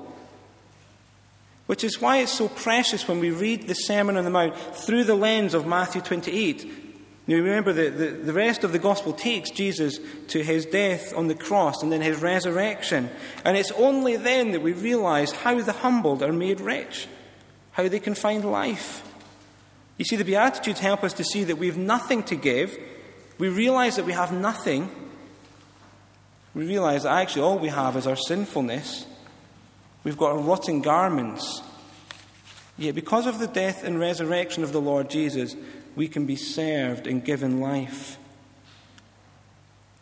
Which 1.68 1.84
is 1.84 2.00
why 2.00 2.18
it's 2.18 2.32
so 2.32 2.48
precious 2.48 3.08
when 3.08 3.20
we 3.20 3.32
read 3.32 3.68
the 3.68 3.74
Sermon 3.74 4.18
on 4.18 4.24
the 4.24 4.30
Mount 4.30 4.56
through 4.76 5.04
the 5.04 5.16
lens 5.16 5.54
of 5.54 5.66
Matthew 5.66 6.02
28 6.02 6.85
you 7.28 7.38
remember 7.38 7.74
that 7.74 7.98
the, 7.98 8.08
the 8.08 8.34
rest 8.34 8.64
of 8.64 8.72
the 8.72 8.80
gospel 8.80 9.12
takes 9.12 9.50
Jesus 9.50 10.00
to 10.28 10.44
his 10.44 10.66
death 10.66 11.16
on 11.16 11.28
the 11.28 11.34
cross 11.36 11.82
and 11.82 11.92
then 11.92 12.02
his 12.02 12.22
resurrection. 12.22 13.10
And 13.44 13.58
it's 13.58 13.72
only 13.72 14.16
then 14.16 14.52
that 14.52 14.62
we 14.62 14.74
realize 14.74 15.32
how 15.32 15.60
the 15.62 15.72
humbled 15.72 16.22
are 16.22 16.32
made 16.32 16.62
rich, 16.62 17.08
how 17.72 17.88
they 17.88 18.00
can 18.00 18.14
find 18.14 18.46
life. 18.46 19.02
You 19.98 20.06
see, 20.06 20.18
the 20.18 20.26
Beatitudes 20.26 20.80
help 20.80 21.04
us 21.04 21.14
to 21.14 21.24
see 21.24 21.46
that 21.46 21.58
we 21.58 21.68
have 21.68 21.78
nothing 21.78 22.22
to 22.24 22.36
give. 22.36 22.78
We 23.40 23.50
realize 23.50 23.96
that 23.96 24.06
we 24.06 24.14
have 24.14 24.32
nothing. 24.32 24.92
We 26.54 26.68
realize 26.68 27.04
that 27.04 27.14
actually 27.14 27.42
all 27.42 27.58
we 27.58 27.70
have 27.70 27.98
is 27.98 28.06
our 28.06 28.16
sinfulness. 28.16 29.08
We've 30.04 30.18
got 30.18 30.34
our 30.34 30.38
rotting 30.38 30.82
garments. 30.82 31.62
Yet, 32.78 32.94
because 32.94 33.26
of 33.26 33.40
the 33.40 33.48
death 33.48 33.84
and 33.84 34.00
resurrection 34.00 34.64
of 34.64 34.74
the 34.74 34.82
Lord 34.82 35.10
Jesus, 35.10 35.56
we 35.96 36.08
can 36.08 36.26
be 36.26 36.36
served 36.36 37.08
and 37.08 37.24
given 37.24 37.60
life. 37.60 38.18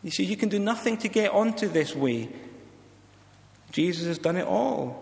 You 0.02 0.10
see, 0.10 0.24
you 0.24 0.36
can 0.36 0.48
do 0.48 0.58
nothing 0.58 0.98
to 0.98 1.08
get 1.08 1.30
onto 1.30 1.68
this 1.68 1.94
way. 1.94 2.28
Jesus 3.72 4.06
has 4.06 4.18
done 4.18 4.36
it 4.36 4.46
all. 4.46 5.00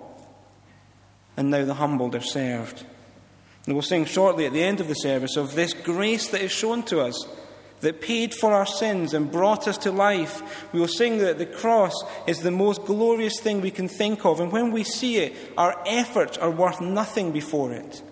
And 1.36 1.50
now 1.50 1.64
the 1.64 1.74
humbled 1.74 2.14
are 2.14 2.20
served. 2.20 2.84
And 3.66 3.74
we'll 3.74 3.82
sing 3.82 4.04
shortly 4.04 4.46
at 4.46 4.52
the 4.52 4.62
end 4.62 4.80
of 4.80 4.88
the 4.88 4.94
service 4.94 5.36
of 5.36 5.54
this 5.54 5.72
grace 5.72 6.28
that 6.28 6.40
is 6.40 6.52
shown 6.52 6.82
to 6.84 7.00
us 7.00 7.26
that 7.80 8.00
paid 8.00 8.32
for 8.32 8.52
our 8.52 8.66
sins 8.66 9.12
and 9.12 9.30
brought 9.30 9.66
us 9.66 9.76
to 9.78 9.90
life. 9.90 10.72
We 10.72 10.80
will 10.80 10.88
sing 10.88 11.18
that 11.18 11.38
the 11.38 11.46
cross 11.46 11.92
is 12.26 12.40
the 12.40 12.50
most 12.50 12.84
glorious 12.84 13.40
thing 13.40 13.60
we 13.60 13.72
can 13.72 13.88
think 13.88 14.24
of. 14.24 14.40
And 14.40 14.52
when 14.52 14.70
we 14.70 14.84
see 14.84 15.18
it, 15.18 15.34
our 15.58 15.82
efforts 15.84 16.38
are 16.38 16.50
worth 16.50 16.80
nothing 16.80 17.32
before 17.32 17.72
it. 17.72 18.02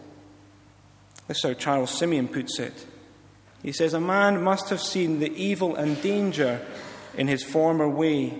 This 1.30 1.36
is 1.36 1.44
how 1.44 1.52
Charles 1.52 1.96
Simeon 1.96 2.26
puts 2.26 2.58
it. 2.58 2.86
He 3.62 3.70
says, 3.70 3.94
A 3.94 4.00
man 4.00 4.42
must 4.42 4.68
have 4.70 4.80
seen 4.80 5.20
the 5.20 5.32
evil 5.32 5.76
and 5.76 6.02
danger 6.02 6.60
in 7.16 7.28
his 7.28 7.44
former 7.44 7.88
way, 7.88 8.36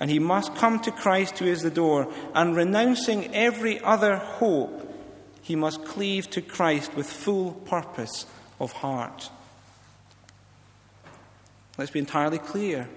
and 0.00 0.08
he 0.08 0.18
must 0.18 0.54
come 0.54 0.80
to 0.80 0.90
Christ 0.90 1.38
who 1.38 1.44
is 1.44 1.60
the 1.60 1.70
door, 1.70 2.10
and 2.34 2.56
renouncing 2.56 3.34
every 3.34 3.78
other 3.80 4.16
hope, 4.16 4.94
he 5.42 5.56
must 5.56 5.84
cleave 5.84 6.30
to 6.30 6.40
Christ 6.40 6.94
with 6.94 7.06
full 7.06 7.52
purpose 7.52 8.24
of 8.58 8.72
heart. 8.72 9.28
Let's 11.76 11.90
be 11.90 11.98
entirely 11.98 12.38
clear. 12.38 12.88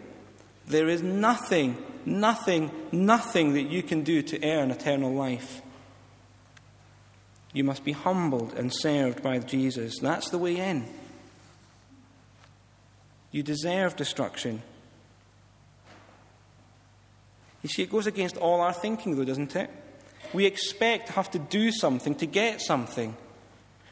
There 0.65 0.87
is 0.87 1.03
nothing, 1.03 1.75
nothing, 2.05 2.71
nothing 2.93 3.51
that 3.55 3.63
you 3.63 3.83
can 3.83 4.03
do 4.03 4.21
to 4.21 4.49
earn 4.49 4.71
eternal 4.71 5.11
life. 5.11 5.61
You 7.53 7.63
must 7.63 7.83
be 7.83 7.93
humbled 7.93 8.53
and 8.53 8.73
served 8.73 9.23
by 9.23 9.39
Jesus. 9.39 9.99
That's 9.99 10.29
the 10.29 10.37
way 10.37 10.57
in. 10.57 10.85
You 13.31 13.43
deserve 13.43 13.95
destruction. 13.95 14.61
You 17.61 17.69
see, 17.69 17.83
it 17.83 17.91
goes 17.91 18.07
against 18.07 18.37
all 18.37 18.61
our 18.61 18.73
thinking, 18.73 19.15
though, 19.15 19.25
doesn't 19.25 19.55
it? 19.55 19.69
We 20.33 20.45
expect 20.45 21.07
to 21.07 21.13
have 21.13 21.31
to 21.31 21.39
do 21.39 21.71
something 21.71 22.15
to 22.15 22.25
get 22.25 22.61
something. 22.61 23.15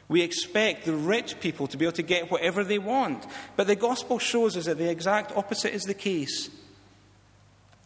We 0.08 0.22
expect 0.22 0.86
the 0.86 0.94
rich 0.94 1.38
people 1.40 1.66
to 1.66 1.76
be 1.76 1.84
able 1.84 1.96
to 1.96 2.02
get 2.02 2.30
whatever 2.30 2.64
they 2.64 2.78
want. 2.78 3.26
But 3.56 3.66
the 3.66 3.76
gospel 3.76 4.18
shows 4.18 4.56
us 4.56 4.64
that 4.64 4.78
the 4.78 4.88
exact 4.88 5.36
opposite 5.36 5.74
is 5.74 5.82
the 5.82 5.94
case 5.94 6.48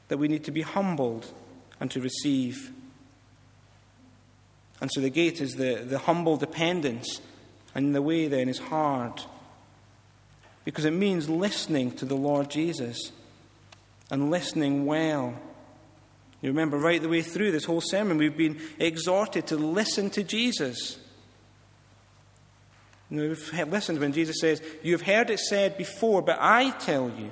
that 0.09 0.19
we 0.19 0.29
need 0.29 0.45
to 0.45 0.53
be 0.53 0.63
humbled 0.63 1.27
and 1.81 1.91
to 1.91 2.01
receive. 2.01 2.71
And 4.83 4.91
so 4.93 5.01
the 5.01 5.11
gate 5.11 5.41
is 5.41 5.55
the, 5.55 5.77
the 5.77 6.01
humble 6.01 6.37
dependence, 6.37 7.21
and 7.73 7.95
the 7.95 8.03
way 8.03 8.27
then 8.27 8.49
is 8.49 8.59
hard. 8.59 9.13
Because 10.65 10.85
it 10.85 10.91
means 10.91 11.31
listening 11.31 11.93
to 11.93 12.05
the 12.05 12.17
Lord 12.17 12.51
Jesus 12.51 13.13
and 14.11 14.29
listening 14.29 14.85
well. 14.85 15.35
You 16.41 16.49
remember 16.49 16.79
right 16.79 17.01
the 17.01 17.09
way 17.09 17.23
through 17.23 17.53
this 17.53 17.65
whole 17.65 17.81
sermon, 17.81 18.19
we've 18.19 18.37
been 18.37 18.61
exhorted 18.81 19.47
to 19.47 19.57
listen 19.57 20.11
to 20.11 20.25
Jesus. 20.25 20.99
You 23.09 23.21
know, 23.21 23.29
we've 23.29 23.69
listened 23.69 24.01
when 24.01 24.13
Jesus 24.13 24.41
says, 24.41 24.61
You 24.83 24.95
have 24.95 25.03
heard 25.03 25.31
it 25.31 25.39
said 25.39 25.79
before, 25.79 26.23
but 26.23 26.39
I 26.41 26.71
tell 26.71 27.09
you. 27.09 27.31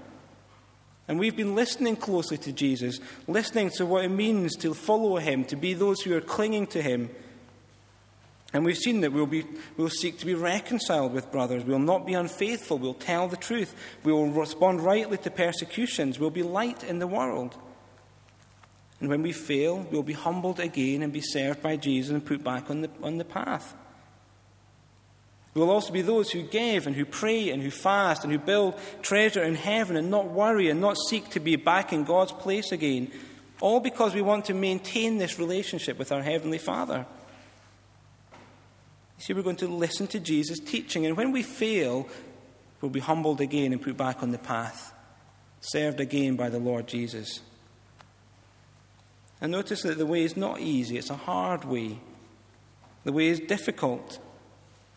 And 1.09 1.19
we've 1.19 1.37
been 1.37 1.57
listening 1.57 1.97
closely 1.97 2.38
to 2.38 2.52
Jesus, 2.52 3.00
listening 3.26 3.71
to 3.71 3.87
what 3.87 4.04
it 4.04 4.11
means 4.11 4.54
to 4.59 4.73
follow 4.73 5.16
him, 5.16 5.45
to 5.47 5.57
be 5.57 5.75
those 5.75 6.00
who 6.02 6.16
are 6.16 6.21
clinging 6.21 6.69
to 6.69 6.80
him, 6.80 7.11
and 8.52 8.64
we've 8.64 8.76
seen 8.76 9.00
that 9.02 9.12
we'll, 9.12 9.26
be, 9.26 9.47
we'll 9.76 9.88
seek 9.88 10.19
to 10.19 10.26
be 10.26 10.35
reconciled 10.35 11.12
with 11.12 11.30
brothers. 11.30 11.64
We'll 11.64 11.78
not 11.78 12.04
be 12.04 12.14
unfaithful. 12.14 12.78
We'll 12.78 12.95
tell 12.95 13.28
the 13.28 13.37
truth. 13.37 13.75
We 14.02 14.12
will 14.12 14.28
respond 14.28 14.80
rightly 14.80 15.19
to 15.19 15.30
persecutions. 15.30 16.19
We'll 16.19 16.30
be 16.30 16.42
light 16.42 16.83
in 16.83 16.99
the 16.99 17.07
world. 17.07 17.57
And 18.99 19.09
when 19.09 19.23
we 19.23 19.33
fail, 19.33 19.87
we'll 19.90 20.02
be 20.02 20.14
humbled 20.14 20.59
again 20.59 21.02
and 21.02 21.12
be 21.12 21.21
served 21.21 21.62
by 21.62 21.76
Jesus 21.76 22.12
and 22.12 22.25
put 22.25 22.42
back 22.42 22.71
on 22.71 22.83
the, 22.83 22.90
on 23.02 23.19
the 23.19 23.25
path. 23.25 23.75
We'll 25.54 25.71
also 25.71 25.92
be 25.92 26.02
those 26.02 26.30
who 26.30 26.42
give 26.42 26.87
and 26.87 26.95
who 26.95 27.04
pray 27.04 27.50
and 27.50 27.62
who 27.62 27.71
fast 27.71 28.25
and 28.25 28.33
who 28.33 28.38
build 28.38 28.75
treasure 29.02 29.42
in 29.42 29.54
heaven 29.54 29.97
and 29.97 30.11
not 30.11 30.28
worry 30.28 30.71
and 30.71 30.80
not 30.80 30.97
seek 31.09 31.28
to 31.30 31.40
be 31.40 31.57
back 31.57 31.92
in 31.92 32.04
God's 32.04 32.33
place 32.33 32.73
again, 32.73 33.11
all 33.61 33.80
because 33.80 34.14
we 34.14 34.23
want 34.23 34.45
to 34.47 34.54
maintain 34.54 35.19
this 35.19 35.38
relationship 35.38 35.99
with 35.99 36.12
our 36.12 36.23
Heavenly 36.23 36.59
Father. 36.59 37.07
See, 39.21 39.35
we're 39.35 39.43
going 39.43 39.57
to 39.57 39.69
listen 39.69 40.07
to 40.09 40.19
Jesus' 40.19 40.59
teaching, 40.59 41.05
and 41.05 41.15
when 41.15 41.31
we 41.31 41.43
fail, 41.43 42.09
we'll 42.81 42.91
be 42.91 43.00
humbled 43.00 43.43
again 43.43 43.71
and 43.75 43.83
put 43.83 43.99
back 43.99 44.23
on 44.23 44.31
the 44.31 44.39
path, 44.39 44.95
served 45.61 46.00
again 46.00 46.37
by 46.37 46.49
the 46.49 46.59
Lord 46.59 46.87
Jesus. 46.87 47.41
And 49.43 49.53
notice 49.53 49.83
that 49.83 49.99
the 49.99 50.07
way 50.07 50.23
is 50.23 50.39
not 50.39 50.61
easy, 50.61 50.97
it's 50.97 51.11
a 51.11 51.17
hard 51.17 51.67
way. 51.67 51.99
The 53.05 53.12
way 53.12 53.29
is 53.29 53.41
difficult. 53.41 54.19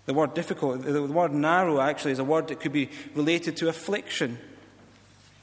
The 0.05 0.13
word 0.13 0.33
difficult, 0.33 0.83
the 0.83 1.03
word 1.03 1.33
narrow 1.33 1.81
actually 1.81 2.13
is 2.13 2.19
a 2.19 2.23
word 2.23 2.47
that 2.47 2.61
could 2.61 2.71
be 2.71 2.89
related 3.15 3.57
to 3.57 3.67
affliction. 3.67 4.37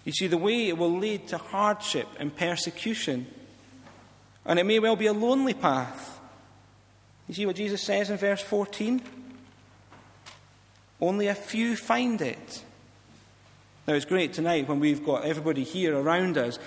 You 0.06 0.12
see, 0.12 0.26
the 0.26 0.38
way 0.38 0.68
it 0.68 0.78
will 0.78 0.96
lead 0.96 1.28
to 1.28 1.37
hardship 1.37 2.08
and 2.18 2.34
persecution. 2.34 3.26
And 4.46 4.58
it 4.58 4.64
may 4.64 4.78
well 4.78 4.96
be 4.96 5.06
a 5.06 5.12
lonely 5.12 5.52
path. 5.52 6.19
You 7.30 7.34
see 7.34 7.46
what 7.46 7.54
Jesus 7.54 7.80
says 7.80 8.10
in 8.10 8.16
verse 8.16 8.40
14? 8.40 9.00
Only 11.00 11.28
a 11.28 11.34
few 11.37 11.76
find 11.76 12.20
it. 12.20 12.64
Now, 13.87 13.94
it's 13.94 14.04
great 14.04 14.32
tonight 14.32 14.66
when 14.66 14.80
we've 14.80 15.06
got 15.06 15.25
everybody 15.25 15.62
here 15.62 15.96
around 15.96 16.37
us, 16.37 16.58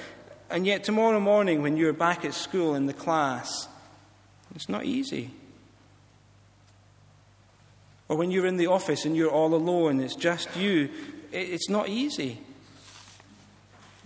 and 0.50 0.66
yet 0.66 0.86
tomorrow 0.86 1.20
morning 1.20 1.64
when 1.64 1.76
you're 1.76 1.92
back 1.92 2.24
at 2.24 2.34
school 2.34 2.76
in 2.76 2.86
the 2.86 2.94
class, 2.94 3.68
it's 4.56 4.70
not 4.70 4.86
easy. 4.86 5.32
Or 8.08 8.16
when 8.16 8.32
you're 8.32 8.48
in 8.48 8.56
the 8.56 8.68
office 8.68 9.04
and 9.04 9.18
you're 9.18 9.30
all 9.30 9.54
alone, 9.54 10.00
it's 10.00 10.16
just 10.16 10.56
you, 10.56 10.90
it's 11.34 11.68
not 11.68 11.90
easy. 11.90 12.40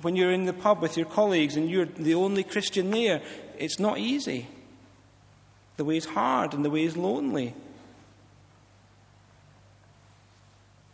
When 0.02 0.16
you're 0.16 0.32
in 0.32 0.46
the 0.46 0.54
pub 0.54 0.82
with 0.82 0.98
your 0.98 1.06
colleagues 1.06 1.56
and 1.56 1.70
you're 1.70 1.86
the 1.86 2.16
only 2.16 2.44
Christian 2.44 2.90
there, 2.90 3.22
it's 3.60 3.78
not 3.78 4.00
easy. 4.00 4.48
The 5.78 5.86
way 5.86 5.98
is 5.98 6.06
hard 6.06 6.54
and 6.54 6.66
the 6.66 6.70
way 6.70 6.84
is 6.84 6.98
lonely. 6.98 7.54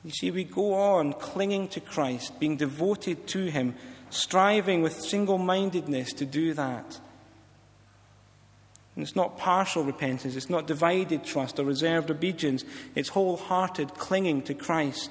You 0.03 0.11
see, 0.11 0.31
we 0.31 0.43
go 0.43 0.73
on 0.73 1.13
clinging 1.13 1.69
to 1.69 1.79
Christ, 1.79 2.39
being 2.39 2.57
devoted 2.57 3.25
to 3.27 3.45
Him, 3.45 3.75
striving 4.09 4.81
with 4.81 4.99
single 4.99 5.37
mindedness 5.37 6.11
to 6.13 6.25
do 6.25 6.53
that. 6.53 6.99
And 8.95 9.03
it's 9.03 9.15
not 9.15 9.37
partial 9.37 9.83
repentance, 9.83 10.35
it's 10.35 10.49
not 10.49 10.67
divided 10.67 11.23
trust 11.23 11.57
or 11.59 11.63
reserved 11.63 12.11
obedience, 12.11 12.63
it's 12.93 13.09
wholehearted 13.09 13.95
clinging 13.95 14.43
to 14.43 14.53
Christ. 14.53 15.09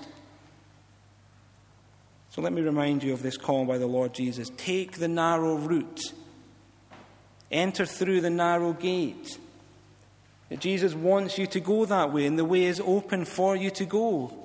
So 2.30 2.40
let 2.42 2.52
me 2.52 2.62
remind 2.62 3.02
you 3.02 3.12
of 3.12 3.22
this 3.22 3.36
call 3.36 3.64
by 3.64 3.78
the 3.78 3.86
Lord 3.86 4.14
Jesus 4.14 4.50
take 4.56 4.98
the 4.98 5.08
narrow 5.08 5.56
route, 5.56 6.00
enter 7.50 7.84
through 7.84 8.20
the 8.20 8.30
narrow 8.30 8.72
gate. 8.72 9.38
Jesus 10.60 10.94
wants 10.94 11.38
you 11.38 11.46
to 11.48 11.60
go 11.60 11.84
that 11.86 12.12
way, 12.12 12.26
and 12.26 12.38
the 12.38 12.44
way 12.44 12.64
is 12.64 12.80
open 12.80 13.24
for 13.24 13.56
you 13.56 13.70
to 13.70 13.84
go. 13.84 14.36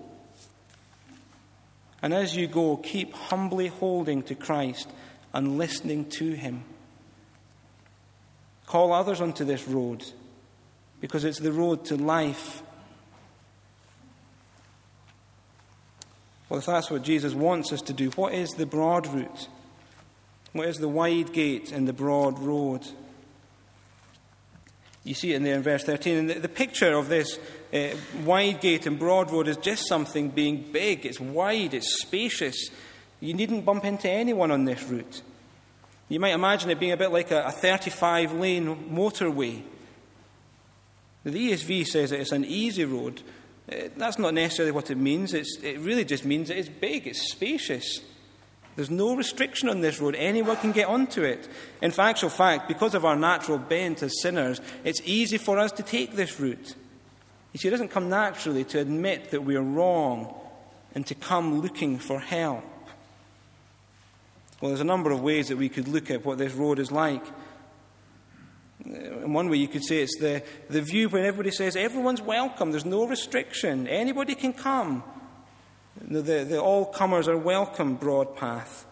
And 2.01 2.13
as 2.13 2.35
you 2.35 2.47
go, 2.47 2.77
keep 2.77 3.13
humbly 3.13 3.67
holding 3.67 4.23
to 4.23 4.35
Christ 4.35 4.89
and 5.33 5.57
listening 5.57 6.05
to 6.11 6.31
Him. 6.31 6.63
Call 8.65 8.93
others 8.93 9.21
onto 9.21 9.45
this 9.45 9.67
road 9.67 10.03
because 11.01 11.23
it's 11.23 11.39
the 11.39 11.51
road 11.51 11.85
to 11.85 11.95
life. 11.95 12.61
Well, 16.49 16.59
if 16.59 16.65
that's 16.65 16.89
what 16.89 17.01
Jesus 17.01 17.33
wants 17.33 17.73
us 17.73 17.81
to 17.83 17.93
do, 17.93 18.09
what 18.11 18.33
is 18.33 18.51
the 18.51 18.65
broad 18.65 19.07
route? 19.07 19.47
What 20.53 20.67
is 20.67 20.77
the 20.77 20.87
wide 20.87 21.33
gate 21.33 21.71
and 21.71 21.87
the 21.87 21.93
broad 21.93 22.39
road? 22.39 22.87
You 25.07 25.13
see 25.13 25.31
it 25.31 25.37
in 25.37 25.43
there 25.43 25.55
in 25.55 25.63
verse 25.63 25.83
13. 25.83 26.17
And 26.17 26.29
the, 26.29 26.33
the 26.35 26.49
picture 26.49 26.93
of 26.93 27.07
this 27.07 27.39
uh, 27.73 27.95
wide 28.25 28.59
gate 28.59 28.85
and 28.85 28.99
broad 28.99 29.31
road 29.31 29.47
is 29.47 29.55
just 29.57 29.87
something 29.87 30.29
being 30.29 30.69
big. 30.71 31.05
It's 31.05 31.19
wide, 31.19 31.73
it's 31.73 32.01
spacious. 32.01 32.69
You 33.21 33.33
needn't 33.33 33.63
bump 33.63 33.85
into 33.85 34.09
anyone 34.09 34.51
on 34.51 34.65
this 34.65 34.83
route. 34.83 35.21
You 36.09 36.19
might 36.19 36.33
imagine 36.33 36.69
it 36.69 36.79
being 36.79 36.91
a 36.91 36.97
bit 36.97 37.11
like 37.11 37.31
a, 37.31 37.45
a 37.45 37.51
35 37.51 38.33
lane 38.33 38.89
motorway. 38.91 39.63
The 41.23 41.51
ESV 41.51 41.87
says 41.87 42.09
that 42.09 42.19
it's 42.19 42.31
an 42.33 42.45
easy 42.45 42.85
road. 42.85 43.21
Uh, 43.71 43.89
that's 43.95 44.19
not 44.19 44.33
necessarily 44.33 44.71
what 44.71 44.91
it 44.91 44.97
means. 44.97 45.33
It's, 45.33 45.57
it 45.61 45.79
really 45.79 46.05
just 46.05 46.25
means 46.25 46.49
that 46.49 46.57
it's 46.57 46.69
big, 46.69 47.07
it's 47.07 47.31
spacious. 47.31 48.01
There's 48.77 48.91
no 48.91 49.15
restriction 49.15 49.69
on 49.69 49.81
this 49.81 49.99
road. 49.99 50.13
Anyone 50.13 50.55
can 50.57 50.71
get 50.71 50.87
onto 50.87 51.23
it. 51.23 51.49
In 51.81 51.91
actual 51.99 52.29
fact, 52.29 52.67
because 52.67 52.93
of 52.93 53.05
our 53.05 53.15
natural 53.15 53.57
bent 53.57 54.03
as 54.03 54.21
sinners, 54.21 54.61
it's 54.83 55.01
easy 55.03 55.39
for 55.39 55.57
us 55.57 55.71
to 55.73 55.83
take 55.83 56.15
this 56.15 56.39
route. 56.39 56.75
You 57.53 57.57
see, 57.57 57.69
it 57.69 57.71
doesn't 57.71 57.89
come 57.89 58.07
naturally 58.07 58.63
to 58.65 58.79
admit 58.79 59.31
that 59.31 59.43
we 59.43 59.55
are 59.55 59.63
wrong 59.63 60.31
and 60.93 61.07
to 61.07 61.15
come 61.15 61.59
looking 61.59 61.97
for 61.97 62.19
help. 62.19 62.63
Well, 64.61 64.69
there's 64.69 64.81
a 64.81 64.83
number 64.85 65.09
of 65.09 65.21
ways 65.21 65.47
that 65.47 65.57
we 65.57 65.69
could 65.69 65.87
look 65.87 66.11
at 66.11 66.23
what 66.23 66.37
this 66.37 66.53
road 66.53 66.77
is 66.77 66.91
like. 66.91 67.23
In 68.85 69.33
one 69.33 69.49
way, 69.49 69.57
you 69.57 69.67
could 69.67 69.83
say 69.83 70.03
it's 70.03 70.19
the, 70.19 70.43
the 70.69 70.83
view 70.83 71.09
when 71.09 71.25
everybody 71.25 71.49
says 71.49 71.75
everyone's 71.75 72.21
welcome, 72.21 72.69
there's 72.69 72.85
no 72.85 73.07
restriction, 73.07 73.87
anybody 73.87 74.35
can 74.35 74.53
come. 74.53 75.03
The, 76.01 76.21
the, 76.21 76.61
all 76.61 76.85
comers 76.85 77.27
are 77.27 77.37
welcome 77.37 77.95
broad 77.95 78.35
path. 78.35 78.85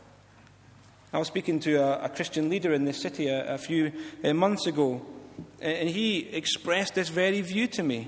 I 1.13 1.19
was 1.19 1.27
speaking 1.27 1.59
to 1.61 1.75
a, 1.75 2.05
a 2.05 2.09
Christian 2.09 2.49
leader 2.49 2.73
in 2.73 2.85
this 2.85 3.01
city 3.01 3.27
a, 3.27 3.53
a 3.53 3.57
few 3.57 3.91
uh, 4.23 4.33
months 4.33 4.65
ago, 4.65 5.05
and 5.61 5.87
he 5.87 6.27
expressed 6.29 6.95
this 6.95 7.09
very 7.09 7.41
view 7.41 7.67
to 7.67 7.83
me. 7.83 8.07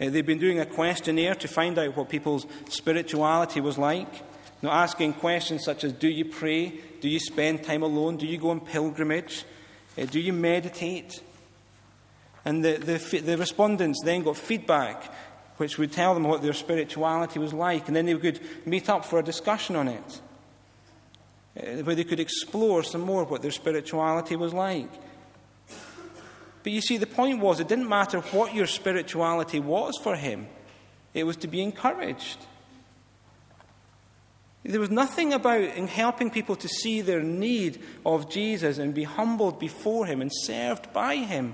Uh, 0.00 0.10
they've 0.10 0.26
been 0.26 0.38
doing 0.38 0.60
a 0.60 0.66
questionnaire 0.66 1.34
to 1.34 1.48
find 1.48 1.78
out 1.78 1.96
what 1.96 2.08
people's 2.08 2.46
spirituality 2.68 3.60
was 3.60 3.78
like. 3.78 4.12
You 4.62 4.68
know, 4.68 4.70
asking 4.70 5.14
questions 5.14 5.64
such 5.64 5.84
as 5.84 5.92
Do 5.94 6.08
you 6.08 6.26
pray? 6.26 6.74
Do 7.00 7.08
you 7.08 7.18
spend 7.18 7.64
time 7.64 7.82
alone? 7.82 8.16
Do 8.16 8.26
you 8.26 8.38
go 8.38 8.50
on 8.50 8.60
pilgrimage? 8.60 9.44
Uh, 9.98 10.04
do 10.04 10.20
you 10.20 10.32
meditate? 10.32 11.22
And 12.44 12.64
the, 12.64 12.72
the, 12.72 13.20
the 13.20 13.36
respondents 13.38 14.02
then 14.04 14.22
got 14.22 14.36
feedback 14.36 15.12
which 15.60 15.76
would 15.76 15.92
tell 15.92 16.14
them 16.14 16.24
what 16.24 16.40
their 16.40 16.54
spirituality 16.54 17.38
was 17.38 17.52
like, 17.52 17.86
and 17.86 17.94
then 17.94 18.06
they 18.06 18.14
could 18.14 18.40
meet 18.64 18.88
up 18.88 19.04
for 19.04 19.18
a 19.18 19.22
discussion 19.22 19.76
on 19.76 19.88
it, 19.88 20.20
uh, 21.58 21.82
where 21.82 21.94
they 21.94 22.02
could 22.02 22.18
explore 22.18 22.82
some 22.82 23.02
more 23.02 23.24
what 23.24 23.42
their 23.42 23.50
spirituality 23.50 24.36
was 24.36 24.54
like. 24.54 24.90
But 26.62 26.72
you 26.72 26.80
see, 26.80 26.96
the 26.96 27.06
point 27.06 27.40
was, 27.40 27.60
it 27.60 27.68
didn't 27.68 27.90
matter 27.90 28.20
what 28.20 28.54
your 28.54 28.66
spirituality 28.66 29.60
was 29.60 29.98
for 30.02 30.16
him, 30.16 30.46
it 31.12 31.24
was 31.24 31.36
to 31.36 31.46
be 31.46 31.60
encouraged. 31.60 32.38
There 34.64 34.80
was 34.80 34.90
nothing 34.90 35.34
about 35.34 35.60
in 35.60 35.88
helping 35.88 36.30
people 36.30 36.56
to 36.56 36.68
see 36.68 37.02
their 37.02 37.22
need 37.22 37.82
of 38.06 38.30
Jesus 38.30 38.78
and 38.78 38.94
be 38.94 39.04
humbled 39.04 39.60
before 39.60 40.06
him 40.06 40.22
and 40.22 40.30
served 40.32 40.90
by 40.94 41.16
him. 41.16 41.52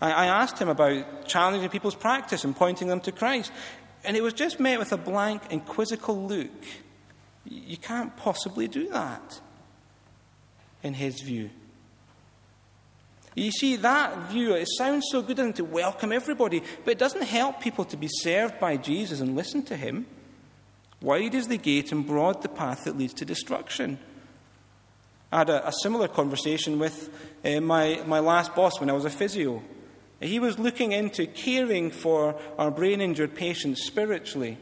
I, 0.00 0.26
asked 0.26 0.58
him 0.58 0.68
about 0.68 1.26
challenging 1.26 1.68
people's 1.68 1.94
practice 1.94 2.44
and 2.44 2.56
pointing 2.56 2.88
them 2.88 3.00
to 3.00 3.12
Christ, 3.12 3.52
and 4.02 4.16
it 4.16 4.22
was 4.22 4.32
just 4.32 4.58
met 4.58 4.78
with 4.78 4.92
a 4.92 4.96
blank 4.96 5.42
and 5.50 5.64
quizzical 5.64 6.26
look. 6.26 6.50
You 7.44 7.76
can't 7.76 8.16
possibly 8.16 8.66
do 8.66 8.88
that, 8.90 9.40
in 10.82 10.94
his 10.94 11.20
view. 11.20 11.50
You 13.34 13.52
see, 13.52 13.76
that 13.76 14.30
view, 14.30 14.54
it 14.54 14.68
sounds 14.76 15.06
so 15.10 15.22
good 15.22 15.38
and 15.38 15.54
to 15.56 15.64
welcome 15.64 16.12
everybody, 16.12 16.62
but 16.84 16.92
it 16.92 16.98
doesn't 16.98 17.22
help 17.22 17.60
people 17.60 17.84
to 17.86 17.96
be 17.96 18.08
served 18.10 18.58
by 18.58 18.76
Jesus 18.76 19.20
and 19.20 19.36
listen 19.36 19.62
to 19.64 19.76
him. 19.76 20.06
Wide 21.00 21.34
is 21.34 21.48
the 21.48 21.56
gate 21.56 21.92
and 21.92 22.06
broad 22.06 22.42
the 22.42 22.48
path 22.48 22.84
that 22.84 22.98
leads 22.98 23.14
to 23.14 23.24
destruction. 23.24 23.98
I 25.32 25.38
had 25.38 25.50
a, 25.50 25.68
a 25.68 25.72
similar 25.82 26.08
conversation 26.08 26.78
with 26.78 27.08
uh, 27.44 27.60
my, 27.60 28.02
my 28.06 28.18
last 28.18 28.54
boss 28.54 28.80
when 28.80 28.90
I 28.90 28.94
was 28.94 29.04
a 29.04 29.10
physio. 29.10 29.62
He 30.20 30.38
was 30.38 30.58
looking 30.58 30.92
into 30.92 31.26
caring 31.26 31.90
for 31.90 32.38
our 32.58 32.70
brain 32.70 33.00
injured 33.00 33.34
patients 33.34 33.84
spiritually. 33.84 34.58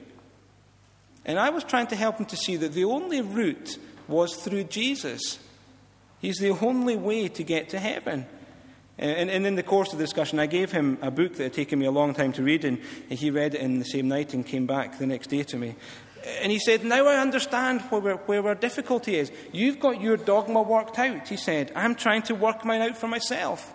And 1.24 1.38
I 1.38 1.50
was 1.50 1.64
trying 1.64 1.88
to 1.88 1.96
help 1.96 2.18
him 2.18 2.26
to 2.26 2.36
see 2.36 2.56
that 2.56 2.72
the 2.72 2.84
only 2.84 3.20
route 3.20 3.76
was 4.06 4.36
through 4.36 4.64
Jesus. 4.64 5.38
He's 6.20 6.38
the 6.38 6.50
only 6.50 6.96
way 6.96 7.28
to 7.28 7.42
get 7.42 7.70
to 7.70 7.78
heaven. 7.78 8.26
And, 8.98 9.30
and, 9.30 9.46
in 9.46 9.54
the 9.54 9.62
course 9.62 9.92
of 9.92 9.98
the 9.98 10.04
discussion, 10.04 10.40
I 10.40 10.46
gave 10.46 10.72
him 10.72 10.98
a 11.02 11.10
book 11.10 11.36
that 11.36 11.44
had 11.44 11.52
taken 11.52 11.78
me 11.78 11.86
a 11.86 11.90
long 11.92 12.14
time 12.14 12.32
to 12.32 12.42
read, 12.42 12.64
and 12.64 12.78
he 13.08 13.30
read 13.30 13.54
it 13.54 13.60
in 13.60 13.78
the 13.78 13.84
same 13.84 14.08
night 14.08 14.34
and 14.34 14.44
came 14.44 14.66
back 14.66 14.98
the 14.98 15.06
next 15.06 15.28
day 15.28 15.44
to 15.44 15.56
me. 15.56 15.76
And 16.42 16.50
he 16.50 16.58
said, 16.58 16.84
Now 16.84 17.06
I 17.06 17.18
understand 17.18 17.80
where, 17.82 18.16
where 18.16 18.46
our 18.48 18.56
difficulty 18.56 19.16
is. 19.16 19.30
You've 19.52 19.78
got 19.78 20.00
your 20.00 20.16
dogma 20.16 20.62
worked 20.62 20.98
out, 20.98 21.28
he 21.28 21.36
said. 21.36 21.70
I'm 21.76 21.94
trying 21.94 22.22
to 22.22 22.34
work 22.34 22.64
mine 22.64 22.80
out 22.80 22.96
for 22.96 23.06
myself. 23.06 23.72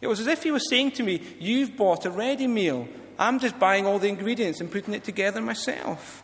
It 0.00 0.06
was 0.06 0.20
as 0.20 0.26
if 0.26 0.42
he 0.42 0.50
was 0.50 0.68
saying 0.68 0.92
to 0.92 1.02
me, 1.02 1.22
You've 1.38 1.76
bought 1.76 2.06
a 2.06 2.10
ready 2.10 2.46
meal. 2.46 2.88
I'm 3.18 3.40
just 3.40 3.58
buying 3.58 3.86
all 3.86 3.98
the 3.98 4.08
ingredients 4.08 4.60
and 4.60 4.70
putting 4.70 4.94
it 4.94 5.04
together 5.04 5.40
myself. 5.40 6.22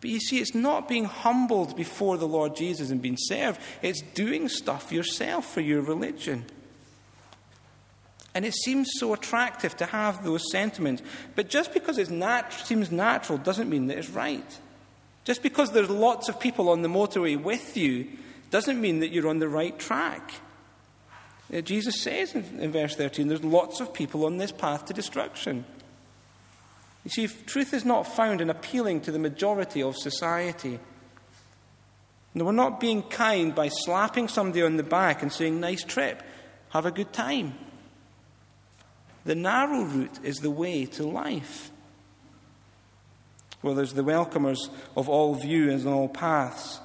But 0.00 0.10
you 0.10 0.20
see, 0.20 0.38
it's 0.38 0.54
not 0.54 0.88
being 0.88 1.06
humbled 1.06 1.76
before 1.76 2.18
the 2.18 2.28
Lord 2.28 2.54
Jesus 2.54 2.90
and 2.90 3.02
being 3.02 3.16
served, 3.18 3.60
it's 3.82 4.02
doing 4.14 4.48
stuff 4.48 4.92
yourself 4.92 5.52
for 5.52 5.60
your 5.60 5.80
religion. 5.80 6.44
And 8.34 8.44
it 8.44 8.54
seems 8.54 8.90
so 8.98 9.14
attractive 9.14 9.76
to 9.78 9.86
have 9.86 10.22
those 10.22 10.42
sentiments. 10.52 11.02
But 11.34 11.48
just 11.48 11.72
because 11.72 11.98
it 11.98 12.10
nat- 12.10 12.52
seems 12.52 12.92
natural 12.92 13.38
doesn't 13.38 13.68
mean 13.68 13.86
that 13.88 13.98
it's 13.98 14.10
right. 14.10 14.58
Just 15.24 15.42
because 15.42 15.72
there's 15.72 15.90
lots 15.90 16.28
of 16.28 16.38
people 16.38 16.68
on 16.68 16.82
the 16.82 16.88
motorway 16.88 17.40
with 17.40 17.76
you 17.76 18.06
doesn't 18.50 18.80
mean 18.80 19.00
that 19.00 19.08
you're 19.08 19.28
on 19.28 19.40
the 19.40 19.48
right 19.48 19.76
track. 19.78 20.32
Uh, 21.52 21.60
Jesus 21.60 22.00
says 22.00 22.34
in, 22.34 22.60
in 22.60 22.72
verse 22.72 22.94
13 22.94 23.28
there's 23.28 23.44
lots 23.44 23.80
of 23.80 23.94
people 23.94 24.26
on 24.26 24.36
this 24.36 24.52
path 24.52 24.86
to 24.86 24.92
destruction. 24.92 25.64
You 27.04 27.10
see, 27.10 27.26
truth 27.46 27.72
is 27.72 27.84
not 27.84 28.02
found 28.02 28.40
in 28.40 28.50
appealing 28.50 29.00
to 29.02 29.12
the 29.12 29.18
majority 29.18 29.82
of 29.82 29.96
society. 29.96 30.78
No, 32.34 32.44
we're 32.44 32.52
not 32.52 32.80
being 32.80 33.02
kind 33.02 33.54
by 33.54 33.68
slapping 33.68 34.28
somebody 34.28 34.62
on 34.62 34.76
the 34.76 34.82
back 34.82 35.22
and 35.22 35.32
saying, 35.32 35.58
Nice 35.58 35.84
trip, 35.84 36.22
have 36.70 36.86
a 36.86 36.90
good 36.90 37.12
time. 37.12 37.54
The 39.24 39.34
narrow 39.34 39.82
route 39.84 40.18
is 40.22 40.38
the 40.38 40.50
way 40.50 40.86
to 40.86 41.04
life. 41.04 41.70
Well, 43.62 43.74
there's 43.74 43.94
the 43.94 44.04
welcomers 44.04 44.58
of 44.96 45.08
all 45.08 45.34
views 45.34 45.84
and 45.84 45.92
all 45.92 46.08
paths. 46.08 46.80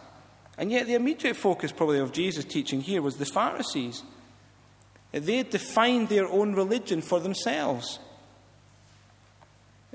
And 0.57 0.71
yet, 0.71 0.87
the 0.87 0.95
immediate 0.95 1.35
focus, 1.35 1.71
probably, 1.71 1.99
of 1.99 2.11
Jesus' 2.11 2.45
teaching 2.45 2.81
here 2.81 3.01
was 3.01 3.17
the 3.17 3.25
Pharisees. 3.25 4.03
They 5.13 5.43
defined 5.43 6.09
their 6.09 6.27
own 6.27 6.53
religion 6.53 7.01
for 7.01 7.19
themselves. 7.19 7.99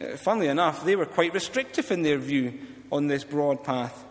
Uh, 0.00 0.16
funnily 0.16 0.46
enough, 0.46 0.84
they 0.84 0.94
were 0.94 1.06
quite 1.06 1.34
restrictive 1.34 1.90
in 1.90 2.02
their 2.02 2.18
view 2.18 2.54
on 2.92 3.08
this 3.08 3.24
broad 3.24 3.64
path. 3.64 4.04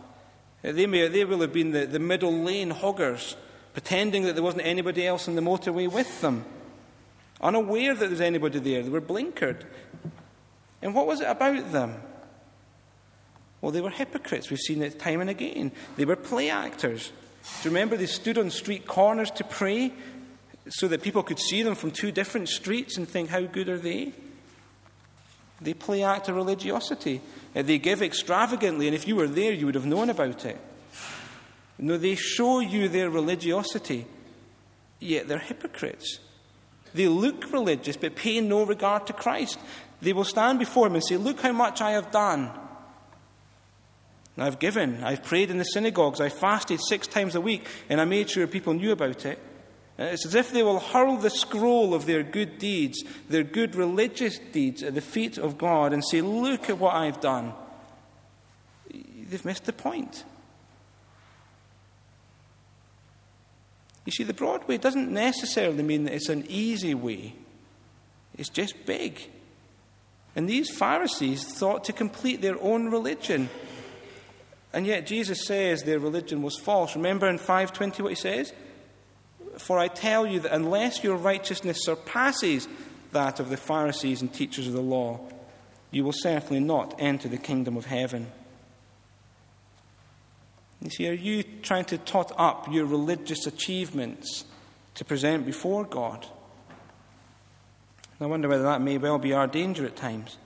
Uh, 0.64 0.74
they, 0.74 0.86
may, 0.86 1.08
they 1.08 1.24
will 1.24 1.40
have 1.40 1.54
been 1.54 1.72
the, 1.72 1.86
the 1.86 2.00
middle 2.00 2.44
lane 2.44 2.72
hoggers, 2.72 3.38
pretending 3.72 4.24
that 4.24 4.34
there 4.34 4.44
wasn't 4.44 4.66
anybody 4.66 5.08
else 5.08 5.30
in 5.30 5.36
the 5.36 5.42
motorway 5.42 5.90
with 5.90 6.20
them, 6.20 6.44
unaware 7.40 7.94
that 7.94 8.02
there 8.02 8.10
was 8.10 8.22
anybody 8.22 8.60
there. 8.60 8.84
They 8.84 8.90
were 8.90 9.02
blinkered. 9.02 9.64
And 10.82 10.94
what 10.94 11.08
was 11.08 11.22
it 11.22 11.28
about 11.28 11.72
them? 11.72 11.96
Well, 13.62 13.72
they 13.72 13.82
were 13.82 13.90
hypocrites. 13.90 14.50
We've 14.50 14.60
seen 14.60 14.82
it 14.82 15.00
time 15.00 15.22
and 15.22 15.30
again. 15.30 15.72
They 15.96 16.06
were 16.06 16.18
play 16.18 16.50
actors. 16.50 17.12
Do 17.62 17.70
you 17.70 17.74
remember 17.74 17.96
they 17.96 18.08
stood 18.08 18.38
on 18.38 18.52
street 18.52 18.86
corners 18.86 19.32
to 19.32 19.46
pray 19.46 19.94
so 20.70 20.88
that 20.88 21.02
people 21.02 21.24
could 21.24 21.40
see 21.40 21.64
them 21.64 21.76
from 21.76 21.92
two 21.92 22.12
different 22.12 22.50
streets 22.50 22.98
and 22.98 23.08
think, 23.08 23.30
how 23.30 23.42
good 23.42 23.70
are 23.70 23.78
they? 23.78 24.14
They 25.62 25.74
play 25.74 26.04
act 26.04 26.28
a 26.28 26.34
religiosity. 26.34 27.22
Uh, 27.56 27.64
they 27.64 27.80
give 27.80 28.02
extravagantly, 28.02 28.88
and 28.88 28.96
if 28.96 29.08
you 29.08 29.16
were 29.16 29.28
there, 29.28 29.52
you 29.52 29.66
would 29.66 29.76
have 29.76 29.86
known 29.86 30.10
about 30.10 30.46
it. 30.46 30.60
No, 31.80 31.98
they 31.98 32.16
show 32.16 32.60
you 32.60 32.88
their 32.90 33.10
religiosity, 33.10 34.06
yet 35.00 35.28
they're 35.28 35.40
hypocrites. 35.40 36.20
They 36.94 37.08
look 37.08 37.52
religious, 37.52 37.98
but 37.98 38.16
pay 38.16 38.42
no 38.42 38.64
regard 38.64 39.08
to 39.08 39.14
Christ. 39.14 39.60
They 40.02 40.14
will 40.14 40.24
stand 40.24 40.60
before 40.60 40.88
him 40.88 40.96
and 40.96 41.04
say, 41.04 41.18
Look 41.18 41.42
how 41.42 41.52
much 41.52 41.82
I 41.82 41.92
have 41.92 42.12
done. 42.12 42.52
I've 44.40 44.60
given, 44.60 45.04
I've 45.04 45.24
prayed 45.24 45.50
in 45.50 45.58
the 45.58 45.64
synagogues, 45.64 46.22
I 46.22 46.30
fasted 46.30 46.80
six 46.88 47.08
times 47.08 47.34
a 47.34 47.42
week, 47.42 47.66
and 47.90 48.00
I 48.00 48.06
made 48.06 48.30
sure 48.30 48.46
people 48.46 48.74
knew 48.76 48.92
about 48.92 49.26
it. 49.26 49.40
Uh, 50.00 50.04
it's 50.04 50.26
as 50.26 50.36
if 50.36 50.52
they 50.52 50.62
will 50.62 50.80
hurl 50.80 51.18
the 51.18 51.30
scroll 51.30 51.94
of 51.94 52.06
their 52.06 52.22
good 52.22 52.60
deeds, 52.60 53.04
their 53.30 53.44
good 53.44 53.76
religious 53.76 54.38
deeds, 54.38 54.84
at 54.84 54.94
the 54.94 55.02
feet 55.02 55.38
of 55.38 55.58
God 55.58 55.92
and 55.92 56.04
say, 56.06 56.22
Look 56.22 56.70
at 56.70 56.78
what 56.78 56.96
I've 56.96 57.20
done. 57.20 57.54
They've 58.92 59.44
missed 59.44 59.66
the 59.66 59.74
point. 59.74 60.24
You 64.06 64.12
see, 64.12 64.24
the 64.24 64.34
broad 64.34 64.66
way 64.68 64.78
doesn't 64.78 65.12
necessarily 65.12 65.84
mean 65.84 66.06
that 66.06 66.14
it's 66.14 66.30
an 66.30 66.46
easy 66.48 66.94
way, 66.94 67.34
it's 68.38 68.50
just 68.50 68.86
big. 68.86 69.20
And 70.36 70.48
these 70.48 70.70
Pharisees 70.70 71.44
thought 71.44 71.84
to 71.86 71.94
complete 71.94 72.42
their 72.42 72.62
own 72.62 72.92
religion. 72.92 73.50
And 74.72 74.86
yet 74.86 75.08
Jesus 75.08 75.48
says 75.48 75.82
their 75.82 75.98
religion 75.98 76.44
was 76.44 76.56
false. 76.56 76.96
Remember 76.96 77.28
in 77.28 77.40
520 77.40 78.04
what 78.04 78.10
he 78.10 78.16
says? 78.16 78.54
For 79.58 79.80
I 79.80 79.88
tell 79.88 80.26
you 80.26 80.40
that 80.42 80.54
unless 80.54 81.04
your 81.04 81.16
righteousness 81.16 81.84
surpasses 81.84 82.68
that 83.12 83.40
of 83.40 83.50
the 83.50 83.58
Pharisees 83.58 84.22
and 84.22 84.34
teachers 84.34 84.68
of 84.68 84.74
the 84.74 84.82
law, 84.82 85.20
you 85.92 86.04
will 86.04 86.14
certainly 86.14 86.60
not 86.60 86.96
enter 87.00 87.28
the 87.28 87.38
kingdom 87.38 87.78
of 87.78 87.86
heaven. 87.86 88.28
You 90.82 90.90
see, 90.90 91.10
are 91.10 91.14
you 91.14 91.44
trying 91.64 91.86
to 91.86 91.98
tot 91.98 92.32
up 92.38 92.72
your 92.72 92.86
religious 92.86 93.48
achievements 93.48 94.46
to 94.96 95.06
present 95.06 95.46
before 95.46 95.86
God? 95.86 96.26
I 98.20 98.26
wonder 98.26 98.48
whether 98.48 98.64
that 98.64 98.82
may 98.82 98.98
well 98.98 99.20
be 99.20 99.34
our 99.34 99.48
danger 99.48 99.86
at 99.86 99.96
times. 99.96 100.38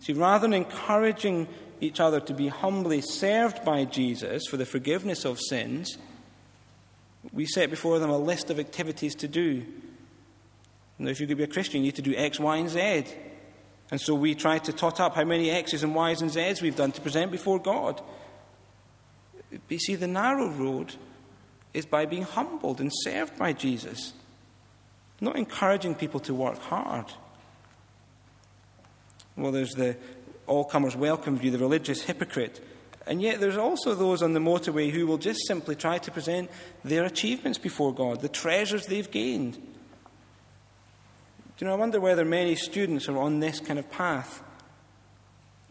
See, 0.00 0.12
rather 0.12 0.42
than 0.42 0.54
encouraging 0.54 1.48
each 1.80 2.00
other 2.00 2.20
to 2.20 2.34
be 2.34 2.48
humbly 2.48 3.00
served 3.00 3.64
by 3.64 3.84
Jesus 3.84 4.46
for 4.46 4.56
the 4.56 4.66
forgiveness 4.66 5.24
of 5.24 5.38
sins, 5.40 5.96
we 7.36 7.44
set 7.44 7.68
before 7.68 7.98
them 7.98 8.08
a 8.08 8.16
list 8.16 8.48
of 8.48 8.58
activities 8.58 9.14
to 9.16 9.28
do. 9.28 9.62
Now, 10.98 11.10
if 11.10 11.20
you're 11.20 11.26
going 11.26 11.36
to 11.36 11.46
be 11.46 11.50
a 11.50 11.52
Christian, 11.52 11.82
you 11.82 11.88
need 11.88 11.96
to 11.96 12.02
do 12.02 12.14
X, 12.16 12.40
Y, 12.40 12.56
and 12.56 12.70
Z. 12.70 13.04
And 13.90 14.00
so 14.00 14.14
we 14.14 14.34
try 14.34 14.58
to 14.58 14.72
tot 14.72 15.00
up 15.00 15.14
how 15.14 15.24
many 15.24 15.50
X's 15.50 15.82
and 15.82 15.94
Y's 15.94 16.22
and 16.22 16.30
Z's 16.30 16.62
we've 16.62 16.74
done 16.74 16.92
to 16.92 17.00
present 17.02 17.30
before 17.30 17.58
God. 17.58 18.00
But 19.50 19.60
you 19.68 19.78
see, 19.78 19.96
the 19.96 20.06
narrow 20.06 20.48
road 20.48 20.94
is 21.74 21.84
by 21.84 22.06
being 22.06 22.22
humbled 22.22 22.80
and 22.80 22.90
served 22.90 23.38
by 23.38 23.52
Jesus, 23.52 24.14
not 25.20 25.36
encouraging 25.36 25.94
people 25.94 26.20
to 26.20 26.32
work 26.32 26.58
hard. 26.58 27.12
Well, 29.36 29.52
there's 29.52 29.74
the 29.74 29.98
all 30.46 30.64
comers 30.64 30.96
welcome 30.96 31.36
view, 31.36 31.50
the 31.50 31.58
religious 31.58 32.00
hypocrite 32.00 32.64
and 33.06 33.22
yet, 33.22 33.38
there's 33.38 33.56
also 33.56 33.94
those 33.94 34.20
on 34.20 34.32
the 34.32 34.40
motorway 34.40 34.90
who 34.90 35.06
will 35.06 35.18
just 35.18 35.46
simply 35.46 35.76
try 35.76 35.98
to 35.98 36.10
present 36.10 36.50
their 36.84 37.04
achievements 37.04 37.58
before 37.58 37.94
God, 37.94 38.20
the 38.20 38.28
treasures 38.28 38.86
they've 38.86 39.10
gained. 39.10 39.54
Do 39.54 39.60
you 41.64 41.68
know, 41.68 41.74
I 41.74 41.76
wonder 41.76 42.00
whether 42.00 42.24
many 42.24 42.56
students 42.56 43.08
are 43.08 43.16
on 43.16 43.38
this 43.40 43.60
kind 43.60 43.78
of 43.78 43.88
path. 43.90 44.42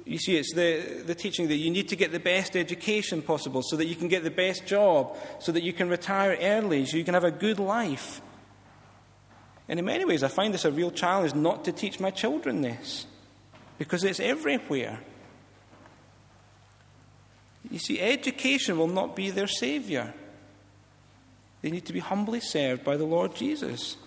You 0.06 0.18
see, 0.18 0.38
it's 0.38 0.54
the, 0.54 1.04
the 1.06 1.16
teaching 1.16 1.48
that 1.50 1.58
you 1.58 1.70
need 1.72 1.90
to 1.90 1.96
get 1.96 2.12
the 2.12 2.20
best 2.20 2.56
education 2.56 3.22
possible 3.22 3.62
so 3.62 3.76
that 3.76 3.88
you 3.88 3.96
can 3.96 4.08
get 4.08 4.24
the 4.24 4.32
best 4.32 4.66
job, 4.66 5.18
so 5.40 5.52
that 5.52 5.64
you 5.64 5.74
can 5.74 5.90
retire 5.90 6.38
early, 6.40 6.86
so 6.86 6.96
you 6.96 7.04
can 7.04 7.16
have 7.16 7.24
a 7.24 7.32
good 7.32 7.60
life. 7.60 8.22
And 9.68 9.80
in 9.80 9.86
many 9.86 10.06
ways, 10.06 10.24
I 10.24 10.28
find 10.28 10.54
this 10.54 10.64
a 10.64 10.72
real 10.72 10.92
challenge 10.92 11.34
not 11.36 11.66
to 11.66 11.72
teach 11.72 12.00
my 12.00 12.12
children 12.12 12.62
this, 12.62 13.08
because 13.78 14.04
it's 14.04 14.20
everywhere. 14.20 15.02
You 17.70 17.80
see, 17.80 18.00
education 18.00 18.78
will 18.78 18.88
not 18.88 19.16
be 19.16 19.32
their 19.32 19.48
Saviour. 19.48 20.14
They 21.62 21.72
need 21.72 21.86
to 21.86 21.94
be 21.94 22.00
humbly 22.00 22.40
served 22.40 22.84
by 22.84 22.98
the 22.98 23.06
Lord 23.06 23.36
Jesus. 23.36 23.98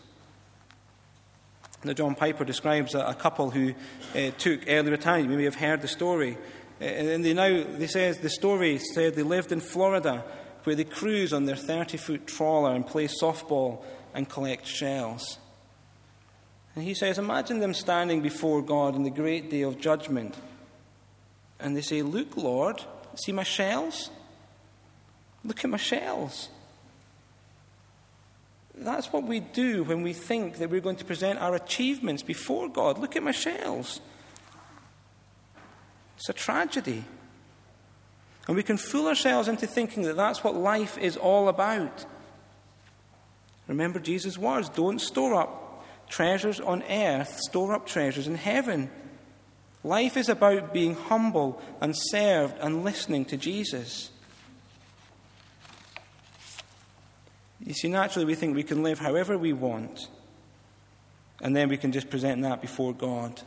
Now, 1.84 1.92
John 1.92 2.14
Piper 2.14 2.44
describes 2.44 2.94
a, 2.94 3.14
couple 3.14 3.50
who 3.50 3.74
uh, 4.14 4.30
took 4.38 4.62
early 4.68 4.90
retirement. 4.90 5.30
You 5.30 5.36
may 5.36 5.44
have 5.44 5.54
heard 5.54 5.80
the 5.80 5.88
story. 5.88 6.36
Uh, 6.80 6.84
and 6.84 7.24
they 7.24 7.34
now, 7.34 7.64
they 7.76 7.86
says, 7.86 8.18
the 8.18 8.30
story 8.30 8.78
said 8.78 9.14
they 9.14 9.22
lived 9.22 9.52
in 9.52 9.60
Florida 9.60 10.24
where 10.64 10.74
they 10.74 10.84
cruise 10.84 11.32
on 11.32 11.46
their 11.46 11.56
30 11.56 11.96
foot 11.96 12.26
trawler 12.26 12.74
and 12.74 12.86
play 12.86 13.06
softball 13.06 13.82
and 14.12 14.28
collect 14.28 14.66
shells. 14.66 15.38
And 16.74 16.84
he 16.84 16.94
says, 16.94 17.18
Imagine 17.18 17.60
them 17.60 17.74
standing 17.74 18.22
before 18.22 18.62
God 18.62 18.94
in 18.94 19.02
the 19.02 19.10
great 19.10 19.50
day 19.50 19.62
of 19.62 19.80
judgment. 19.80 20.36
And 21.60 21.76
they 21.76 21.80
say, 21.80 22.02
Look, 22.02 22.36
Lord, 22.36 22.82
See 23.18 23.32
my 23.32 23.42
shells? 23.42 24.10
Look 25.44 25.64
at 25.64 25.70
my 25.70 25.76
shells. 25.76 26.48
That's 28.76 29.12
what 29.12 29.24
we 29.24 29.40
do 29.40 29.82
when 29.82 30.02
we 30.02 30.12
think 30.12 30.58
that 30.58 30.70
we're 30.70 30.80
going 30.80 30.96
to 30.96 31.04
present 31.04 31.40
our 31.40 31.56
achievements 31.56 32.22
before 32.22 32.68
God. 32.68 32.98
Look 32.98 33.16
at 33.16 33.24
my 33.24 33.32
shells. 33.32 34.00
It's 36.16 36.28
a 36.28 36.32
tragedy. 36.32 37.04
And 38.46 38.56
we 38.56 38.62
can 38.62 38.76
fool 38.76 39.08
ourselves 39.08 39.48
into 39.48 39.66
thinking 39.66 40.04
that 40.04 40.16
that's 40.16 40.44
what 40.44 40.54
life 40.54 40.96
is 40.96 41.16
all 41.16 41.48
about. 41.48 42.06
Remember 43.66 43.98
Jesus' 43.98 44.38
words 44.38 44.68
don't 44.68 45.00
store 45.00 45.34
up 45.34 45.84
treasures 46.08 46.60
on 46.60 46.84
earth, 46.84 47.40
store 47.40 47.74
up 47.74 47.86
treasures 47.86 48.28
in 48.28 48.36
heaven. 48.36 48.90
Life 49.84 50.16
is 50.16 50.28
about 50.28 50.72
being 50.72 50.94
humble 50.94 51.60
and 51.80 51.96
served 51.96 52.56
and 52.60 52.84
listening 52.84 53.24
to 53.26 53.36
Jesus. 53.36 54.10
You 57.64 57.74
see, 57.74 57.88
naturally, 57.88 58.26
we 58.26 58.34
think 58.34 58.54
we 58.54 58.62
can 58.62 58.82
live 58.82 58.98
however 58.98 59.36
we 59.36 59.52
want, 59.52 60.08
and 61.40 61.54
then 61.54 61.68
we 61.68 61.76
can 61.76 61.92
just 61.92 62.10
present 62.10 62.42
that 62.42 62.60
before 62.60 62.92
God. 62.92 63.40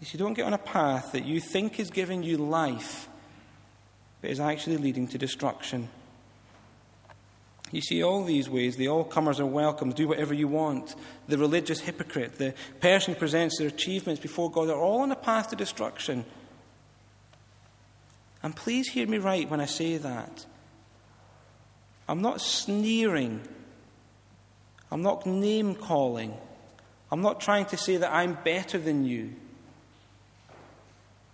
You 0.00 0.06
see, 0.06 0.18
don't 0.18 0.34
get 0.34 0.46
on 0.46 0.54
a 0.54 0.58
path 0.58 1.12
that 1.12 1.26
you 1.26 1.40
think 1.40 1.78
is 1.78 1.90
giving 1.90 2.22
you 2.22 2.38
life, 2.38 3.08
but 4.20 4.30
is 4.30 4.40
actually 4.40 4.78
leading 4.78 5.06
to 5.08 5.18
destruction. 5.18 5.88
You 7.72 7.80
see, 7.80 8.02
all 8.02 8.24
these 8.24 8.50
ways, 8.50 8.76
the 8.76 8.88
all 8.88 9.04
comers 9.04 9.38
are 9.38 9.46
welcome. 9.46 9.92
Do 9.92 10.08
whatever 10.08 10.34
you 10.34 10.48
want. 10.48 10.94
The 11.28 11.38
religious 11.38 11.80
hypocrite, 11.80 12.38
the 12.38 12.54
person 12.80 13.14
who 13.14 13.20
presents 13.20 13.58
their 13.58 13.68
achievements 13.68 14.20
before 14.20 14.50
God, 14.50 14.68
are 14.68 14.80
all 14.80 15.02
on 15.02 15.12
a 15.12 15.16
path 15.16 15.50
to 15.50 15.56
destruction. 15.56 16.24
And 18.42 18.56
please 18.56 18.88
hear 18.88 19.06
me 19.06 19.18
right 19.18 19.48
when 19.48 19.60
I 19.60 19.66
say 19.66 19.98
that. 19.98 20.46
I'm 22.08 22.22
not 22.22 22.40
sneering. 22.40 23.40
I'm 24.90 25.02
not 25.02 25.26
name 25.26 25.76
calling. 25.76 26.36
I'm 27.12 27.22
not 27.22 27.40
trying 27.40 27.66
to 27.66 27.76
say 27.76 27.98
that 27.98 28.12
I'm 28.12 28.36
better 28.42 28.78
than 28.78 29.04
you. 29.04 29.34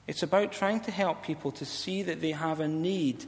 It's 0.07 0.23
about 0.23 0.53
trying 0.53 0.81
to 0.81 0.91
help 0.91 1.23
people 1.23 1.51
to 1.53 1.65
see 1.65 2.03
that 2.03 2.21
they 2.21 2.33
have 2.33 2.61
a 2.61 2.69
need 2.69 3.25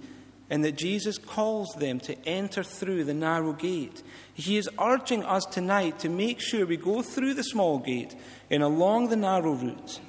and 0.50 0.64
that 0.64 0.76
Jesus 0.76 1.18
calls 1.18 1.68
them 1.78 2.00
to 2.00 2.16
enter 2.26 2.62
through 2.62 3.04
the 3.04 3.14
narrow 3.14 3.52
gate. 3.52 4.02
He 4.34 4.56
is 4.56 4.68
urging 4.80 5.22
us 5.24 5.44
tonight 5.44 5.98
to 6.00 6.08
make 6.08 6.40
sure 6.40 6.64
we 6.64 6.76
go 6.76 7.02
through 7.02 7.34
the 7.34 7.42
small 7.42 7.78
gate 7.78 8.14
and 8.50 8.62
along 8.62 9.08
the 9.08 9.16
narrow 9.16 9.52
route. 9.52 10.00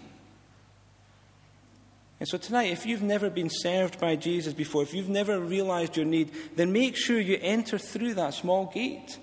And 2.19 2.27
so 2.27 2.37
tonight, 2.37 2.71
if 2.71 2.85
you've 2.85 3.01
never 3.01 3.29
been 3.29 3.49
served 3.49 3.99
by 3.99 4.15
Jesus 4.15 4.53
before, 4.53 4.83
if 4.83 4.93
you've 4.93 5.09
never 5.09 5.39
realized 5.39 5.95
your 5.95 6.05
need, 6.05 6.31
then 6.55 6.73
make 6.73 6.97
sure 6.97 7.19
you 7.19 7.37
enter 7.41 7.77
through 7.77 8.15
that 8.15 8.33
small 8.33 8.65
gate. 8.65 9.17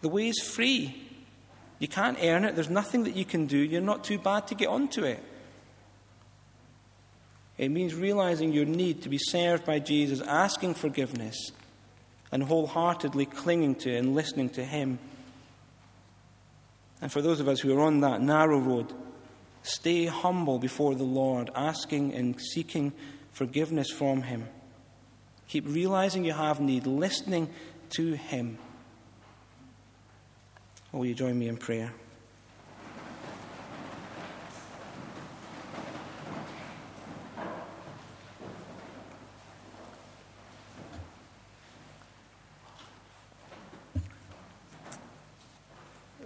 The 0.00 0.08
way 0.08 0.28
is 0.28 0.40
free. 0.40 1.02
You 1.80 1.88
can't 1.88 2.18
earn 2.22 2.44
it, 2.44 2.54
there's 2.54 2.70
nothing 2.70 3.04
that 3.04 3.16
you 3.16 3.24
can 3.24 3.46
do. 3.46 3.58
You're 3.58 3.80
not 3.80 4.04
too 4.04 4.18
bad 4.18 4.46
to 4.48 4.54
get 4.54 4.68
onto 4.68 5.02
it. 5.02 5.22
It 7.56 7.70
means 7.70 7.94
realizing 7.94 8.52
your 8.52 8.64
need 8.64 9.02
to 9.02 9.08
be 9.08 9.18
served 9.18 9.64
by 9.64 9.78
Jesus, 9.78 10.20
asking 10.20 10.74
forgiveness, 10.74 11.52
and 12.32 12.42
wholeheartedly 12.42 13.26
clinging 13.26 13.76
to 13.76 13.94
and 13.94 14.14
listening 14.14 14.50
to 14.50 14.64
Him. 14.64 14.98
And 17.00 17.12
for 17.12 17.22
those 17.22 17.38
of 17.38 17.48
us 17.48 17.60
who 17.60 17.76
are 17.76 17.82
on 17.82 18.00
that 18.00 18.20
narrow 18.20 18.58
road, 18.58 18.92
stay 19.62 20.06
humble 20.06 20.58
before 20.58 20.94
the 20.94 21.04
Lord, 21.04 21.50
asking 21.54 22.12
and 22.14 22.40
seeking 22.40 22.92
forgiveness 23.32 23.90
from 23.90 24.22
Him. 24.22 24.48
Keep 25.48 25.66
realizing 25.68 26.24
you 26.24 26.32
have 26.32 26.60
need, 26.60 26.86
listening 26.86 27.50
to 27.90 28.14
Him. 28.14 28.58
will 30.92 31.06
you 31.06 31.14
join 31.14 31.38
me 31.38 31.46
in 31.46 31.56
prayer? 31.56 31.92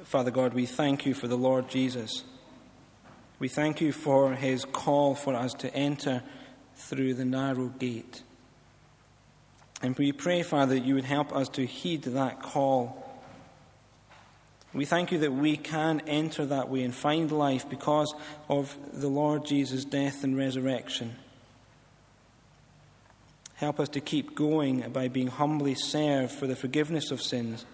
Father 0.08 0.30
God, 0.30 0.54
we 0.54 0.64
thank 0.64 1.04
you 1.04 1.12
for 1.12 1.28
the 1.28 1.36
Lord 1.36 1.68
Jesus. 1.68 2.24
We 3.38 3.48
thank 3.48 3.82
you 3.82 3.92
for 3.92 4.32
his 4.32 4.64
call 4.64 5.14
for 5.14 5.34
us 5.34 5.52
to 5.58 5.74
enter 5.74 6.22
through 6.76 7.12
the 7.12 7.26
narrow 7.26 7.66
gate. 7.66 8.22
And 9.82 9.94
we 9.98 10.12
pray, 10.12 10.42
Father, 10.42 10.76
that 10.76 10.86
you 10.86 10.94
would 10.94 11.04
help 11.04 11.36
us 11.36 11.50
to 11.50 11.66
heed 11.66 12.04
that 12.04 12.40
call. 12.40 13.06
We 14.72 14.86
thank 14.86 15.12
you 15.12 15.18
that 15.18 15.34
we 15.34 15.58
can 15.58 16.00
enter 16.06 16.46
that 16.46 16.70
way 16.70 16.84
and 16.84 16.94
find 16.94 17.30
life 17.30 17.68
because 17.68 18.14
of 18.48 18.74
the 18.94 19.08
Lord 19.08 19.44
Jesus' 19.44 19.84
death 19.84 20.24
and 20.24 20.38
resurrection. 20.38 21.16
Help 23.56 23.78
us 23.78 23.90
to 23.90 24.00
keep 24.00 24.34
going 24.34 24.88
by 24.90 25.08
being 25.08 25.28
humbly 25.28 25.74
served 25.74 26.32
for 26.32 26.46
the 26.46 26.56
forgiveness 26.56 27.10
of 27.10 27.20
sins 27.20 27.66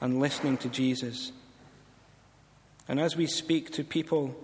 and 0.00 0.20
listening 0.20 0.56
to 0.58 0.68
Jesus. 0.68 1.32
And 2.88 3.00
as 3.00 3.16
we 3.16 3.26
speak 3.26 3.72
to 3.72 3.84
people 3.84 4.36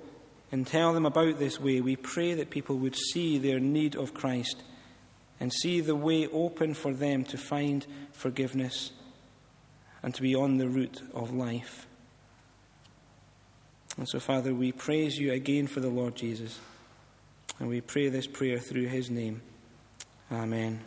and 0.51 0.67
tell 0.67 0.93
them 0.93 1.07
about 1.07 1.39
this 1.39 1.61
way, 1.61 1.81
we 1.81 1.97
pray 1.97 2.35
that 2.35 2.51
people 2.51 2.77
would 2.79 2.97
see 2.97 3.39
their 3.39 3.61
need 3.61 3.97
of 3.97 4.15
Christ 4.15 4.63
and 5.39 5.53
see 5.53 5.81
the 5.81 5.97
way 5.97 6.27
open 6.27 6.75
for 6.75 6.93
them 6.93 7.25
to 7.25 7.39
find 7.39 7.87
forgiveness 8.13 8.93
and 10.03 10.15
to 10.15 10.23
be 10.23 10.35
on 10.35 10.59
the 10.59 10.69
route 10.69 11.03
of 11.15 11.33
life. 11.33 11.87
And 13.97 14.09
so, 14.09 14.21
Father, 14.21 14.55
we 14.55 14.73
praise 14.73 15.19
you 15.19 15.33
again 15.33 15.67
for 15.67 15.81
the 15.81 15.89
Lord 15.89 16.15
Jesus. 16.15 16.59
And 17.59 17.69
we 17.69 17.81
pray 17.81 18.09
this 18.09 18.27
prayer 18.27 18.59
through 18.59 18.87
his 18.87 19.11
name. 19.11 19.43
Amen. 20.33 20.81